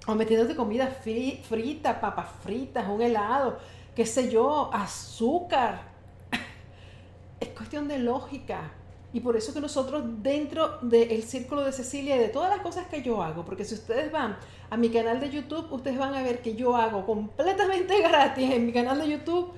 [0.06, 3.58] o metiéndote comida frita, papas fritas, un helado,
[3.94, 5.92] qué sé yo, azúcar.
[7.40, 8.72] Es cuestión de lógica.
[9.12, 12.86] Y por eso que nosotros dentro del círculo de Cecilia y de todas las cosas
[12.86, 14.36] que yo hago, porque si ustedes van
[14.70, 18.66] a mi canal de YouTube, ustedes van a ver que yo hago completamente gratis en
[18.66, 19.52] mi canal de YouTube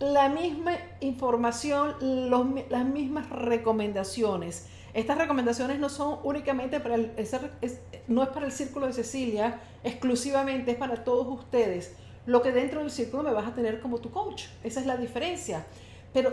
[0.00, 1.94] la misma información,
[2.70, 4.66] las mismas recomendaciones.
[4.94, 7.12] Estas recomendaciones no son únicamente para el,
[8.06, 11.94] no es para el círculo de Cecilia exclusivamente, es para todos ustedes.
[12.26, 14.44] Lo que dentro del círculo me vas a tener como tu coach.
[14.62, 15.66] Esa es la diferencia.
[16.12, 16.32] Pero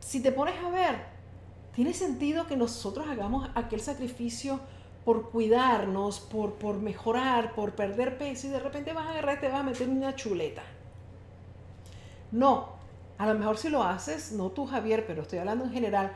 [0.00, 1.17] si te pones a ver,
[1.78, 4.58] ¿Tiene sentido que nosotros hagamos aquel sacrificio
[5.04, 9.40] por cuidarnos, por, por mejorar, por perder peso y de repente vas a agarrar y
[9.42, 10.62] te vas a meter una chuleta?
[12.32, 12.70] No,
[13.16, 16.10] a lo mejor si lo haces, no tú Javier, pero estoy hablando en general,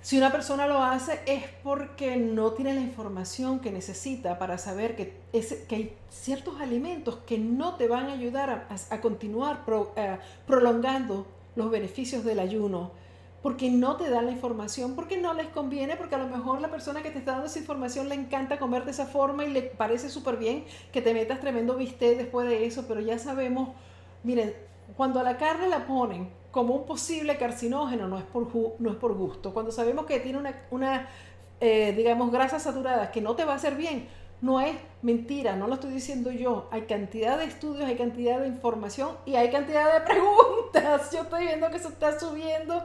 [0.00, 4.96] si una persona lo hace es porque no tiene la información que necesita para saber
[4.96, 5.20] que,
[5.68, 9.66] que hay ciertos alimentos que no te van a ayudar a, continuar
[9.96, 10.16] eh,
[10.46, 11.26] prolongando
[11.56, 13.06] los beneficios del ayuno
[13.42, 16.68] porque no te dan la información, porque no les conviene, porque a lo mejor la
[16.68, 19.62] persona que te está dando esa información le encanta comer de esa forma y le
[19.62, 23.70] parece súper bien que te metas tremendo bistec después de eso, pero ya sabemos,
[24.24, 24.54] miren,
[24.96, 28.48] cuando a la carne la ponen como un posible carcinógeno, no es por,
[28.80, 29.52] no es por gusto.
[29.52, 31.08] Cuando sabemos que tiene una, una
[31.60, 34.08] eh, digamos, grasa saturada que no te va a hacer bien,
[34.40, 36.68] no es mentira, no lo estoy diciendo yo.
[36.70, 41.12] Hay cantidad de estudios, hay cantidad de información y hay cantidad de preguntas.
[41.12, 42.82] Yo estoy viendo que se está subiendo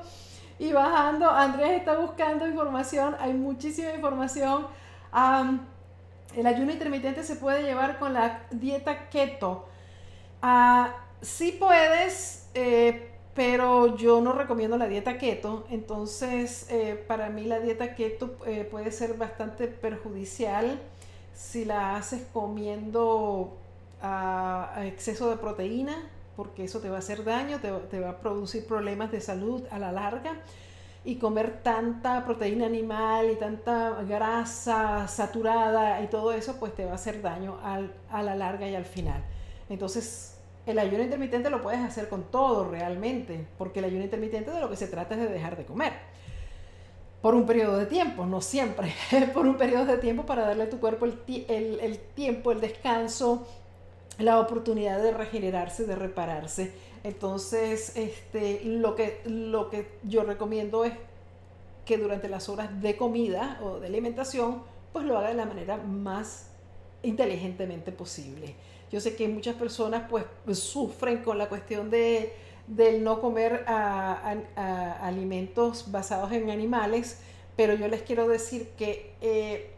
[0.59, 1.29] y bajando.
[1.29, 4.67] Andrés está buscando información, hay muchísima información.
[6.35, 9.67] el ayuno intermitente se puede llevar con la dieta keto.
[10.41, 10.87] Uh,
[11.21, 15.65] sí puedes, eh, pero yo no recomiendo la dieta keto.
[15.69, 20.79] Entonces, eh, para mí la dieta keto eh, puede ser bastante perjudicial
[21.33, 23.57] si la haces comiendo
[24.01, 25.95] a, exceso de proteína,
[26.35, 29.79] porque eso te va a hacer daño, te, va a producir problemas de salud a
[29.79, 30.41] la larga.
[31.05, 36.93] Y comer tanta proteína animal y tanta grasa saturada y todo eso, pues te va
[36.93, 39.21] a hacer daño a la larga y al final.
[39.67, 44.61] Entonces, el ayuno intermitente lo puedes hacer con todo realmente, porque el ayuno intermitente de
[44.61, 45.91] lo que se trata es de dejar de comer
[47.23, 48.93] por un periodo de tiempo, no siempre,
[49.33, 51.15] por un periodo de tiempo para darle a tu cuerpo el,
[51.47, 53.47] el, tiempo, el descanso,
[54.19, 56.73] la oportunidad de regenerarse, de repararse.
[57.03, 60.93] Entonces, este, lo, que, lo que yo recomiendo es
[61.85, 64.61] que durante las horas de comida o de alimentación,
[64.93, 66.49] pues lo haga de la manera más
[67.01, 68.55] inteligentemente posible.
[68.91, 72.33] Yo sé que muchas personas pues sufren con la cuestión de
[72.67, 77.19] del no comer alimentos basados en animales,
[77.55, 79.72] pero yo les quiero decir que eh,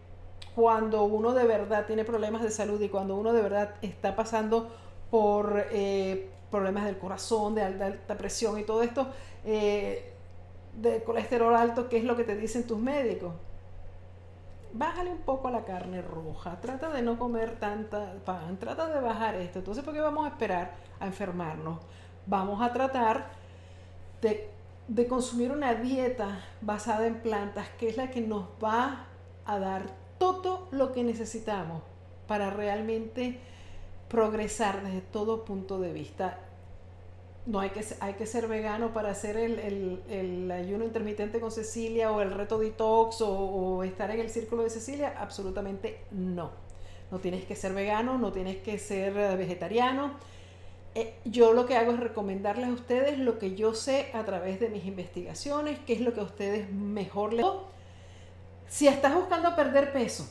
[0.56, 4.72] cuando uno de verdad tiene problemas de salud y cuando uno de verdad está pasando
[5.12, 9.08] por eh, problemas del corazón, de alta, presión y todo esto,
[9.44, 10.14] eh,
[10.74, 13.34] de colesterol alto, ¿qué es lo que te dicen tus médicos?
[14.74, 19.00] Bájale un poco a la carne roja, trata de no comer tanta pan, trata de
[19.00, 19.60] bajar esto.
[19.60, 21.80] Entonces, ¿por qué vamos a esperar a enfermarnos?
[22.26, 23.30] vamos a tratar
[24.22, 24.50] de,
[25.08, 29.06] consumir una dieta basada en plantas, que es la que nos va
[29.46, 29.84] a dar
[30.18, 31.84] todo lo que necesitamos
[32.28, 33.40] para realmente
[34.10, 36.40] progresar desde todo punto de vista.
[37.46, 42.22] No hay que, hay que ser vegano para hacer el, ayuno intermitente con Cecilia o
[42.22, 45.16] el reto detox o, o, estar en el círculo de Cecilia.
[45.20, 46.52] Absolutamente no.
[47.12, 50.14] No tienes que ser vegano, no tienes que ser vegetariano
[50.98, 54.62] eh, yo lo que hago es recomendarles a ustedes lo que yo sé a través
[54.62, 57.46] de mis investigaciones, qué es lo que a ustedes mejor les...
[58.68, 60.28] Si estás buscando perder peso,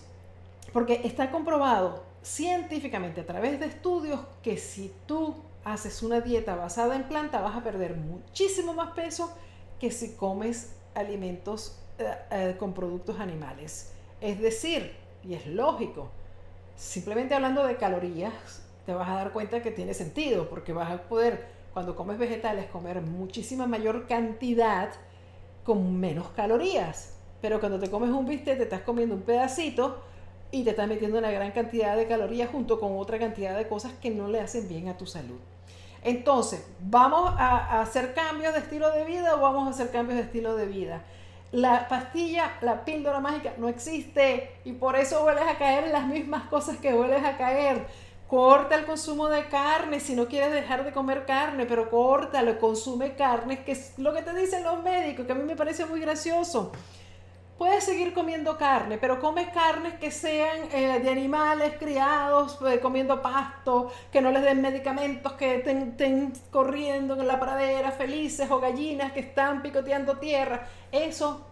[0.73, 6.97] porque está comprobado científicamente a través de estudios que si tú haces una dieta basada
[6.97, 9.35] en planta vas a perder muchísimo más peso
[9.79, 13.93] que si comes alimentos eh, eh, con productos animales.
[14.21, 16.11] Es decir, y es lógico,
[16.77, 21.03] simplemente hablando de calorías, te vas a dar cuenta que tiene sentido, porque vas a
[21.03, 24.91] poder, cuando comes vegetales, comer muchísima mayor cantidad
[25.65, 27.14] con menos calorías.
[27.45, 30.03] Pero cuando te comes un bistec, te estás comiendo un pedacito
[30.51, 33.93] y te estás metiendo una gran cantidad de calorías junto con otra cantidad de cosas
[34.01, 35.37] que no le hacen bien a tu salud.
[36.03, 40.25] Entonces, ¿vamos a, hacer cambios de estilo de vida o vamos a hacer cambios de
[40.25, 41.03] estilo de vida?
[41.53, 46.07] La pastilla, la píldora mágica no existe y por eso vuelves a caer en las
[46.07, 47.85] mismas cosas que vuelves a caer
[48.27, 53.15] Corta el consumo de carne si no quieres dejar de comer carne, pero córtalo, consume
[53.17, 56.01] carne, que es lo que te dicen los médicos, que a mí me parece muy
[56.01, 56.73] gracioso.
[57.59, 63.23] Puedes seguir comiendo carne, pero come carnes que sean eh, de animales criados, eh, comiendo
[63.23, 69.13] pasto, que no les den medicamentos, que estén corriendo en la pradera felices o gallinas
[69.13, 70.67] que están picoteando tierra.
[70.91, 71.47] Eso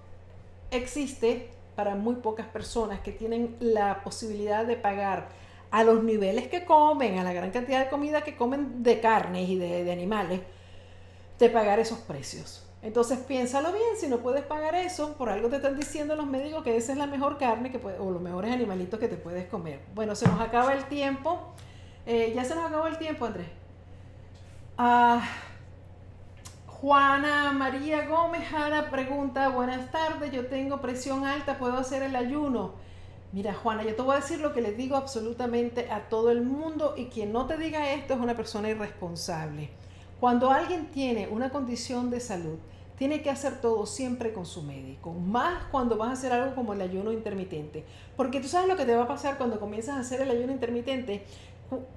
[0.73, 5.29] existe para muy pocas personas que tienen la posibilidad de pagar
[5.71, 9.49] a los niveles que comen, a la gran cantidad de comida que comen de carnes
[9.49, 10.41] y de, animales,
[11.39, 12.62] de pagar esos precios.
[12.83, 16.64] Entonces piénsalo bien, si no puedes pagar eso, por algo te están diciendo los médicos
[16.64, 19.80] que esa es la mejor carne que o los mejores animalitos que te puedes comer.
[19.95, 21.55] Bueno, se nos acaba el tiempo.
[22.07, 23.47] Eh, ya se nos acabó el tiempo, Andrés.
[24.76, 25.22] Ah,
[26.66, 32.72] Juana María Gómez Jara pregunta, buenas tardes, yo tengo presión alta, ¿puedo hacer el ayuno?
[33.30, 36.43] Mira, Juana, yo te voy a decir lo que les digo absolutamente a todo el
[36.43, 39.70] mundo y quien no te diga esto es una persona irresponsable.
[40.23, 42.57] Cuando alguien tiene una condición de salud,
[42.97, 46.75] tiene que hacer todo siempre con su médico, más cuando vas a hacer algo como
[46.75, 47.85] el ayuno intermitente.
[48.16, 50.53] Porque tú sabes lo que te va a pasar cuando comienzas a hacer el ayuno
[50.53, 51.25] intermitente,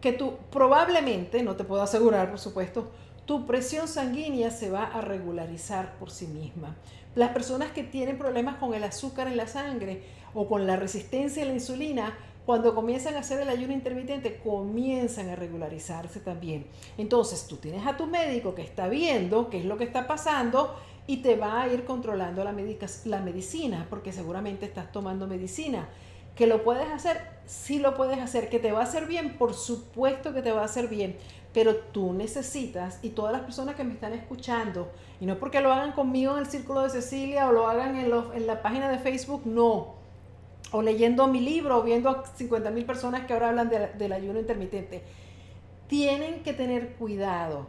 [0.02, 2.90] que tú probablemente, no te puedo asegurar por supuesto,
[3.28, 6.76] tu presión sanguínea se va a regularizar por sí misma.
[7.14, 10.02] Las personas que tienen problemas con el azúcar en la sangre
[10.34, 15.30] o con la resistencia a la insulina, cuando comienzan a hacer el ayuno intermitente, comienzan
[15.30, 16.68] a regularizarse también.
[16.98, 20.76] Entonces, tú tienes a tu médico que está viendo qué es lo que está pasando
[21.08, 22.54] y te va a ir controlando la,
[23.06, 25.90] la medicina, porque seguramente estás tomando medicina.
[26.36, 27.20] ¿Que lo puedes hacer?
[27.46, 28.50] Sí lo puedes hacer.
[28.50, 29.38] ¿Que te va a hacer bien?
[29.38, 31.18] Por supuesto que te va a hacer bien.
[31.54, 34.92] Pero tú necesitas, y todas las personas que me están escuchando,
[35.22, 38.12] y no porque lo hagan conmigo en el Círculo de Cecilia o lo hagan en,
[38.34, 40.05] en la página de Facebook, no.
[40.72, 44.40] O leyendo mi libro o viendo a 50 mil personas que ahora hablan del ayuno
[44.40, 45.04] intermitente.
[45.88, 47.68] Tienen que tener cuidado.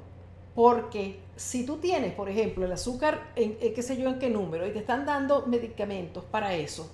[0.56, 4.66] Porque si tú tienes, por ejemplo, el azúcar, en, qué sé yo en qué número,
[4.66, 6.90] y te están dando medicamentos para eso,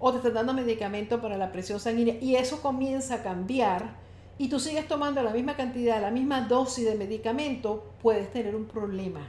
[0.00, 3.94] o te están dando medicamentos para la presión sanguínea, y eso comienza a cambiar,
[4.38, 8.64] y tú sigues tomando la misma cantidad, la misma dosis de medicamento, puedes tener un
[8.64, 9.20] problema.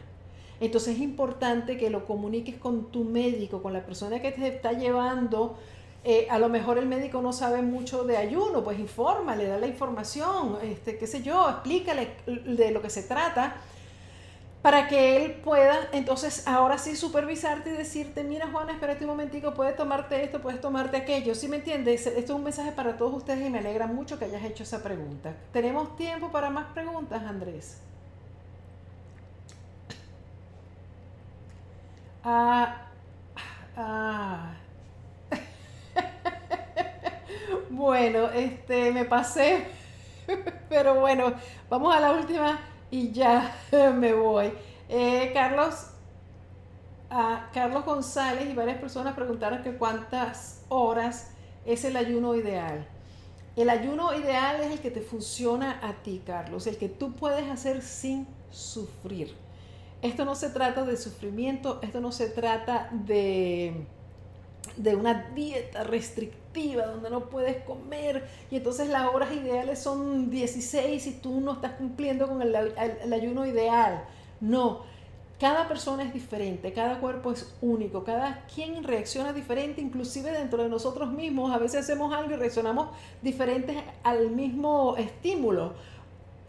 [0.59, 4.73] Entonces es importante que lo comuniques con tu médico, con la persona que te está
[4.73, 5.55] llevando.
[6.09, 9.67] Eh, a lo mejor el médico no sabe mucho de ayuno, pues infórmale, da la
[9.67, 13.57] información, este, qué sé yo, explícale de lo que se trata
[14.61, 19.53] para que él pueda entonces ahora sí supervisarte y decirte, mira Juana, espérate un momentico,
[19.53, 21.35] puedes tomarte esto, puedes tomarte aquello.
[21.35, 22.07] ¿Sí me entiendes?
[22.07, 24.81] Esto es un mensaje para todos ustedes y me alegra mucho que hayas hecho esa
[24.83, 25.35] pregunta.
[25.51, 27.81] ¿Tenemos tiempo para más preguntas, Andrés?
[32.23, 32.87] Ah,
[33.75, 34.66] ah.
[37.69, 39.65] Bueno, este, me pasé,
[40.69, 41.33] pero bueno,
[41.69, 42.59] vamos a la última
[42.91, 43.55] y ya
[43.95, 44.51] me voy.
[44.89, 45.87] Eh, Carlos,
[47.09, 51.31] a Carlos González y varias personas preguntaron que cuántas horas
[51.65, 52.87] es el ayuno ideal.
[53.55, 57.49] El ayuno ideal es el que te funciona a ti, Carlos, el que tú puedes
[57.49, 59.35] hacer sin sufrir.
[60.01, 63.87] Esto no se trata de sufrimiento, esto no se trata de,
[64.77, 71.07] de una dieta restrictiva donde no puedes comer y entonces las horas ideales son 16
[71.07, 74.03] y tú no estás cumpliendo con el, el ayuno ideal.
[74.39, 74.83] No,
[75.39, 80.69] cada persona es diferente, cada cuerpo es único, cada quien reacciona diferente, inclusive dentro de
[80.69, 81.51] nosotros mismos.
[81.51, 82.89] A veces hacemos algo y reaccionamos
[83.21, 85.73] diferentes al mismo estímulo.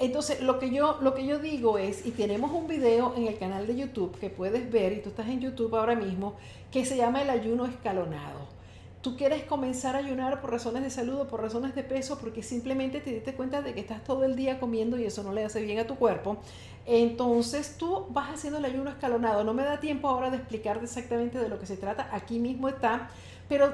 [0.00, 3.36] Entonces, lo que yo, lo que yo digo es, y tenemos un video en el
[3.36, 6.34] canal de YouTube que puedes ver, y tú estás en YouTube ahora mismo,
[6.70, 8.58] que se llama el ayuno escalonado.
[9.00, 12.42] Tú quieres comenzar a ayunar por razones de salud o por razones de peso porque
[12.42, 15.44] simplemente te diste cuenta de que estás todo el día comiendo y eso no le
[15.44, 16.38] hace bien a tu cuerpo.
[16.84, 19.44] Entonces tú vas haciendo el ayuno escalonado.
[19.44, 22.08] No me da tiempo ahora de explicarte exactamente de lo que se trata.
[22.12, 23.08] Aquí mismo está.
[23.48, 23.72] Pero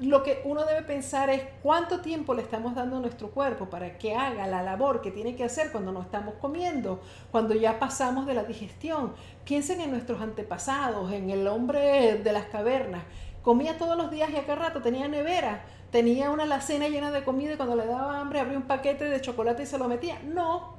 [0.00, 3.98] lo que uno debe pensar es cuánto tiempo le estamos dando a nuestro cuerpo para
[3.98, 7.00] que haga la labor que tiene que hacer cuando no estamos comiendo,
[7.30, 9.14] cuando ya pasamos de la digestión.
[9.44, 13.04] Piensen en nuestros antepasados, en el hombre de las cavernas.
[13.42, 17.24] Comía todos los días y a cada rato tenía nevera, tenía una alacena llena de
[17.24, 20.18] comida y cuando le daba hambre abría un paquete de chocolate y se lo metía.
[20.24, 20.74] No,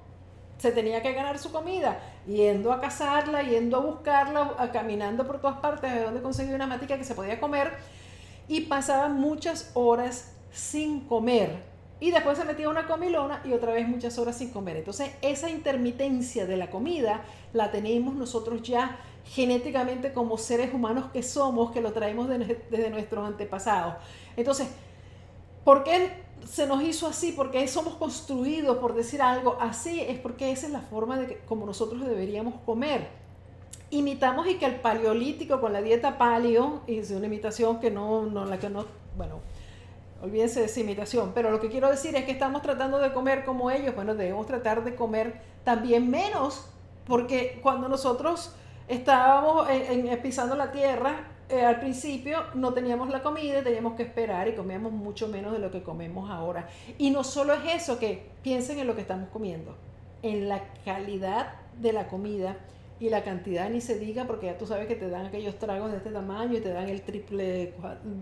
[0.57, 5.59] se tenía que ganar su comida, yendo a cazarla, yendo a buscarla, caminando por todas
[5.59, 7.73] partes de donde conseguía una matica que se podía comer
[8.47, 11.63] y pasaba muchas horas sin comer.
[11.99, 14.77] Y después se metía una comilona y otra vez muchas horas sin comer.
[14.77, 17.21] Entonces esa intermitencia de la comida
[17.53, 23.25] la tenemos nosotros ya genéticamente como seres humanos que somos, que lo traemos desde nuestros
[23.25, 23.95] antepasados.
[24.35, 24.67] Entonces,
[25.63, 26.11] ¿por qué
[26.45, 27.31] se nos hizo así?
[27.31, 30.01] porque somos construidos, por decir algo así?
[30.01, 33.22] Es porque esa es la forma de que, como nosotros deberíamos comer
[33.93, 38.45] imitamos y que el paleolítico con la dieta paleo, es una imitación que no, no,
[38.45, 38.85] la que no,
[39.17, 39.39] bueno,
[40.21, 43.45] olvídense de esa imitación, pero lo que quiero decir es que estamos tratando de comer
[43.45, 46.67] como ellos, bueno, debemos tratar de comer también menos,
[47.05, 48.55] porque cuando nosotros
[48.87, 49.67] estábamos
[50.21, 54.91] pisando la tierra, eh, al principio no teníamos la comida, teníamos que esperar y comíamos
[54.91, 56.67] mucho menos de lo que comemos ahora.
[56.97, 59.75] Y no solo es eso, que piensen en lo que estamos comiendo,
[60.21, 62.57] en la calidad de la comida
[62.99, 65.91] y la cantidad ni se diga porque ya tú sabes que te dan aquellos tragos
[65.91, 67.73] de este tamaño y te dan el triple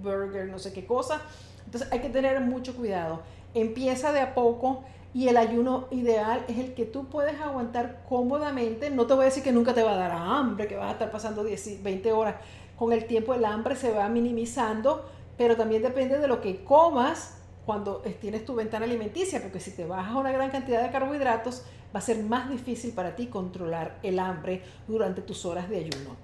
[0.01, 1.22] burger, no sé qué cosa.
[1.65, 3.22] Entonces hay que tener mucho cuidado.
[3.53, 8.89] Empieza de a poco y el ayuno ideal es el que tú puedes aguantar cómodamente.
[8.89, 10.93] No te voy a decir que nunca te va a dar hambre, que vas a
[10.93, 12.36] estar pasando 10, 20 horas.
[12.78, 15.05] Con el tiempo el hambre se va minimizando,
[15.38, 19.86] pero también depende de lo que comas cuando tienes tu ventana alimenticia, porque si te
[19.86, 24.20] bajas una gran cantidad de carbohidratos, va a ser más difícil para ti controlar el
[24.20, 26.16] hambre durante tus horas de ayuno.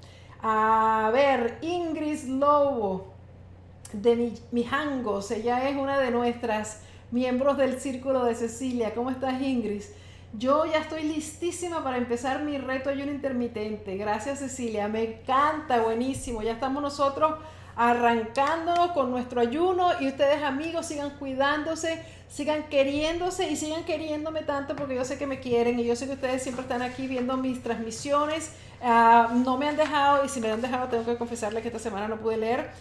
[0.42, 3.14] A ver, Ingrid Lobo
[3.94, 6.82] de Mijangos, ella es una de nuestras
[7.12, 8.94] miembros del Círculo de Cecilia.
[8.94, 9.84] ¿Cómo estás, Ingrid?
[10.38, 13.96] Yo ya estoy listísima para empezar mi reto ayuno intermitente.
[13.96, 16.42] Gracias Cecilia, me encanta, buenísimo.
[16.44, 17.36] Ya estamos nosotros
[17.78, 24.76] arrancándonos con nuestro ayuno y ustedes amigos sigan cuidándose, sigan queriéndose y sigan queriéndome tanto
[24.76, 27.38] porque yo sé que me quieren y yo sé que ustedes siempre están aquí viendo
[27.38, 28.52] mis transmisiones.
[28.82, 31.80] Ah, no me han dejado y si me han dejado tengo que confesarles que esta
[31.80, 32.72] semana no pude leer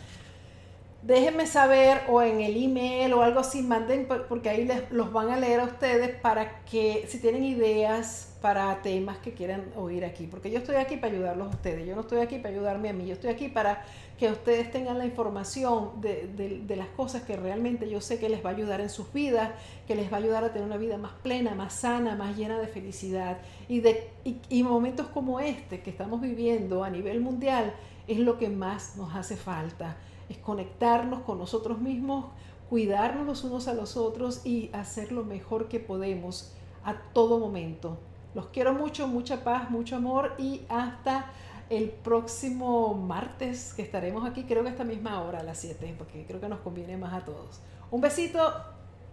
[1.07, 5.37] déjenme saber o en el email o algo así, manden porque ahí los van a
[5.37, 10.51] leer a ustedes para que si tienen ideas para temas que quieran oír aquí, porque
[10.51, 13.07] yo estoy aquí para ayudarlos a ustedes, yo no estoy aquí para ayudarme a mí,
[13.07, 13.85] yo estoy aquí para
[14.19, 16.27] que ustedes tengan la información de,
[16.67, 19.51] de, las cosas que realmente yo sé que les va a ayudar en sus vidas,
[19.87, 22.59] que les va a ayudar a tener una vida más plena, más sana, más llena
[22.59, 23.39] de felicidad.
[23.69, 27.75] Y, de, y momentos como este que estamos viviendo a nivel mundial
[28.09, 29.97] es lo que más nos hace falta
[30.29, 32.27] es conectarnos con nosotros mismos,
[32.69, 36.53] cuidarnos los unos a los otros y hacer lo mejor que podemos
[36.85, 37.99] a todo momento.
[38.35, 41.31] Los quiero mucho, mucha paz, mucho amor y hasta
[41.71, 45.95] el próximo martes que estaremos aquí, creo que a esta misma hora, a las 7,
[45.99, 47.61] porque creo que nos conviene más a todos.
[47.91, 48.41] Un besito,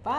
[0.03, 0.13] bye.